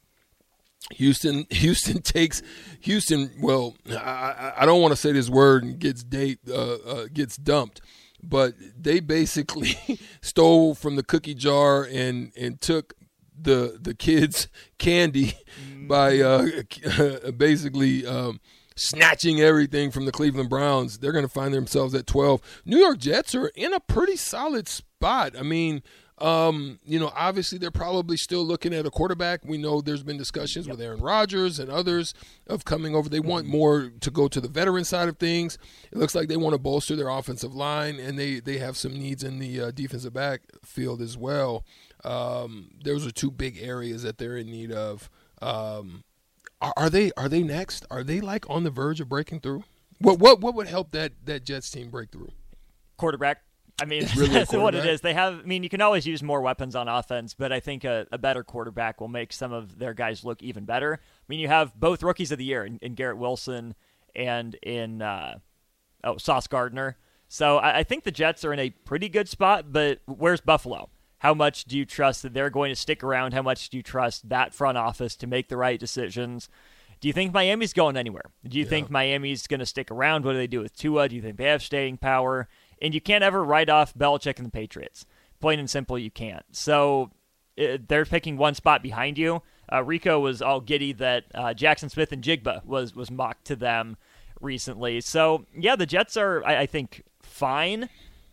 Houston, 0.92 1.46
Houston 1.50 2.02
takes 2.02 2.42
Houston. 2.80 3.30
Well, 3.40 3.76
I, 3.88 4.52
I 4.58 4.66
don't 4.66 4.80
want 4.80 4.92
to 4.92 4.96
say 4.96 5.12
this 5.12 5.30
word 5.30 5.64
and 5.64 5.78
gets 5.78 6.02
date 6.02 6.40
uh, 6.48 6.74
uh, 6.74 7.06
gets 7.12 7.36
dumped, 7.36 7.80
but 8.22 8.54
they 8.78 9.00
basically 9.00 9.78
stole 10.20 10.74
from 10.74 10.96
the 10.96 11.02
cookie 11.02 11.34
jar 11.34 11.84
and 11.84 12.32
and 12.36 12.60
took 12.60 12.94
the 13.40 13.78
the 13.80 13.94
kids' 13.94 14.48
candy 14.78 15.34
by 15.88 16.20
uh, 16.20 16.62
basically. 17.36 18.06
Um, 18.06 18.40
snatching 18.74 19.38
everything 19.38 19.90
from 19.90 20.06
the 20.06 20.12
Cleveland 20.12 20.48
Browns. 20.48 20.96
They're 20.96 21.12
going 21.12 21.26
to 21.26 21.30
find 21.30 21.52
themselves 21.52 21.94
at 21.94 22.06
12. 22.06 22.62
New 22.64 22.78
York 22.78 22.96
Jets 22.96 23.34
are 23.34 23.48
in 23.48 23.74
a 23.74 23.80
pretty 23.80 24.16
solid 24.16 24.66
spot. 24.66 25.34
I 25.38 25.42
mean, 25.42 25.82
um, 26.18 26.78
you 26.84 27.00
know, 27.00 27.10
obviously 27.16 27.58
they're 27.58 27.70
probably 27.70 28.16
still 28.16 28.44
looking 28.44 28.72
at 28.74 28.86
a 28.86 28.90
quarterback. 28.90 29.44
We 29.44 29.58
know 29.58 29.80
there's 29.80 30.02
been 30.02 30.18
discussions 30.18 30.66
yep. 30.66 30.76
with 30.76 30.84
Aaron 30.84 31.00
Rodgers 31.00 31.58
and 31.58 31.70
others 31.70 32.14
of 32.46 32.64
coming 32.64 32.94
over. 32.94 33.08
They 33.08 33.20
want 33.20 33.46
more 33.46 33.90
to 34.00 34.10
go 34.10 34.28
to 34.28 34.40
the 34.40 34.48
veteran 34.48 34.84
side 34.84 35.08
of 35.08 35.18
things. 35.18 35.58
It 35.90 35.98
looks 35.98 36.14
like 36.14 36.28
they 36.28 36.36
want 36.36 36.54
to 36.54 36.58
bolster 36.58 36.94
their 36.94 37.08
offensive 37.08 37.54
line, 37.54 37.98
and 37.98 38.18
they 38.18 38.40
they 38.40 38.58
have 38.58 38.76
some 38.76 38.92
needs 38.92 39.24
in 39.24 39.38
the 39.38 39.60
uh, 39.60 39.70
defensive 39.72 40.12
backfield 40.12 41.02
as 41.02 41.16
well. 41.16 41.64
Um, 42.04 42.70
those 42.84 43.06
are 43.06 43.10
two 43.10 43.30
big 43.30 43.58
areas 43.60 44.02
that 44.02 44.18
they're 44.18 44.36
in 44.36 44.50
need 44.50 44.70
of. 44.70 45.10
Um, 45.40 46.04
are, 46.60 46.74
are 46.76 46.90
they 46.90 47.10
are 47.16 47.28
they 47.28 47.42
next? 47.42 47.84
Are 47.90 48.04
they 48.04 48.20
like 48.20 48.48
on 48.48 48.64
the 48.64 48.70
verge 48.70 49.00
of 49.00 49.08
breaking 49.08 49.40
through? 49.40 49.64
What 49.98 50.18
what 50.18 50.40
what 50.40 50.54
would 50.54 50.68
help 50.68 50.92
that 50.92 51.12
that 51.24 51.44
Jets 51.44 51.70
team 51.70 51.90
break 51.90 52.10
through? 52.10 52.30
Quarterback 52.96 53.42
I 53.80 53.84
mean, 53.84 54.06
really 54.16 54.30
that's 54.30 54.52
what 54.52 54.74
it 54.74 54.86
is. 54.86 55.00
They 55.00 55.14
have. 55.14 55.40
I 55.40 55.42
mean, 55.42 55.62
you 55.62 55.68
can 55.68 55.80
always 55.80 56.06
use 56.06 56.22
more 56.22 56.40
weapons 56.40 56.76
on 56.76 56.88
offense, 56.88 57.34
but 57.34 57.52
I 57.52 57.60
think 57.60 57.84
a, 57.84 58.06
a, 58.12 58.18
better 58.18 58.44
quarterback 58.44 59.00
will 59.00 59.08
make 59.08 59.32
some 59.32 59.52
of 59.52 59.78
their 59.78 59.94
guys 59.94 60.24
look 60.24 60.42
even 60.42 60.64
better. 60.64 61.00
I 61.02 61.24
mean, 61.28 61.40
you 61.40 61.48
have 61.48 61.78
both 61.78 62.02
rookies 62.02 62.32
of 62.32 62.38
the 62.38 62.44
year 62.44 62.64
in, 62.64 62.78
in 62.82 62.94
Garrett 62.94 63.18
Wilson 63.18 63.74
and 64.14 64.54
in 64.62 65.02
uh, 65.02 65.38
oh 66.04 66.16
Sauce 66.16 66.46
Gardner. 66.46 66.96
So 67.28 67.58
I, 67.58 67.78
I 67.78 67.82
think 67.82 68.04
the 68.04 68.10
Jets 68.10 68.44
are 68.44 68.52
in 68.52 68.58
a 68.58 68.70
pretty 68.70 69.08
good 69.08 69.28
spot. 69.28 69.72
But 69.72 70.00
where's 70.06 70.40
Buffalo? 70.40 70.90
How 71.18 71.34
much 71.34 71.64
do 71.66 71.78
you 71.78 71.84
trust 71.84 72.22
that 72.22 72.34
they're 72.34 72.50
going 72.50 72.70
to 72.70 72.76
stick 72.76 73.04
around? 73.04 73.32
How 73.32 73.42
much 73.42 73.70
do 73.70 73.76
you 73.76 73.82
trust 73.82 74.28
that 74.28 74.52
front 74.52 74.76
office 74.76 75.14
to 75.16 75.26
make 75.26 75.48
the 75.48 75.56
right 75.56 75.78
decisions? 75.78 76.48
Do 77.00 77.08
you 77.08 77.12
think 77.12 77.32
Miami's 77.32 77.72
going 77.72 77.96
anywhere? 77.96 78.30
Do 78.46 78.58
you 78.58 78.64
yeah. 78.64 78.70
think 78.70 78.90
Miami's 78.90 79.46
going 79.46 79.60
to 79.60 79.66
stick 79.66 79.90
around? 79.90 80.24
What 80.24 80.32
do 80.32 80.38
they 80.38 80.46
do 80.46 80.60
with 80.60 80.76
Tua? 80.76 81.08
Do 81.08 81.16
you 81.16 81.22
think 81.22 81.36
they 81.36 81.44
have 81.44 81.62
staying 81.62 81.98
power? 81.98 82.48
And 82.82 82.92
you 82.94 83.00
can't 83.00 83.24
ever 83.24 83.42
write 83.42 83.70
off 83.70 83.94
Belichick 83.94 84.36
and 84.36 84.46
the 84.46 84.50
Patriots. 84.50 85.06
Plain 85.40 85.60
and 85.60 85.70
simple, 85.70 85.98
you 85.98 86.10
can't. 86.10 86.44
So 86.50 87.10
it, 87.56 87.88
they're 87.88 88.04
picking 88.04 88.36
one 88.36 88.54
spot 88.54 88.82
behind 88.82 89.16
you. 89.16 89.42
Uh, 89.72 89.82
Rico 89.82 90.18
was 90.18 90.42
all 90.42 90.60
giddy 90.60 90.92
that 90.94 91.24
uh, 91.34 91.54
Jaxon 91.54 91.90
Smith-Njigba 91.90 92.64
was 92.66 92.94
was 92.94 93.10
mocked 93.10 93.46
to 93.46 93.56
them 93.56 93.96
recently. 94.40 95.00
So 95.00 95.46
yeah, 95.56 95.76
the 95.76 95.86
Jets 95.86 96.16
are 96.16 96.44
I, 96.44 96.62
I 96.62 96.66
think 96.66 97.04
fine, 97.22 97.88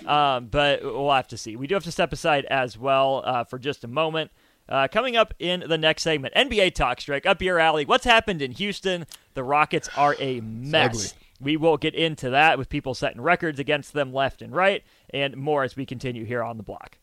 um, 0.06 0.48
but 0.48 0.84
we'll 0.84 1.12
have 1.12 1.28
to 1.30 1.38
see. 1.38 1.56
We 1.56 1.68
do 1.68 1.76
have 1.76 1.84
to 1.84 1.92
step 1.92 2.12
aside 2.12 2.46
as 2.46 2.78
well 2.78 3.22
uh, 3.26 3.44
for 3.44 3.60
just 3.60 3.84
a 3.84 3.88
moment. 3.88 4.32
Uh, 4.68 4.88
coming 4.88 5.16
up 5.16 5.34
in 5.40 5.64
the 5.68 5.78
next 5.78 6.04
segment, 6.04 6.34
NBA 6.36 6.76
talk 6.76 7.02
strike 7.02 7.26
up 7.26 7.42
your 7.42 7.60
alley. 7.60 7.86
What's 7.86 8.06
happened 8.06 8.42
in 8.42 8.52
Houston? 8.52 9.06
The 9.34 9.44
Rockets 9.44 9.90
are 9.96 10.16
a 10.20 10.42
mess. 10.42 11.14
We 11.39 11.58
will 11.58 11.78
get 11.78 11.95
into 11.95 12.30
that 12.30 12.58
with 12.58 12.69
people 12.69 12.93
setting 12.93 13.21
records 13.21 13.60
against 13.60 13.93
them 13.93 14.13
left 14.13 14.41
and 14.41 14.54
right, 14.54 14.84
and 15.10 15.38
more 15.38 15.63
as 15.63 15.75
we 15.75 15.86
continue 15.86 16.25
here 16.25 16.43
on 16.43 16.58
the 16.58 16.63
block. 16.63 16.97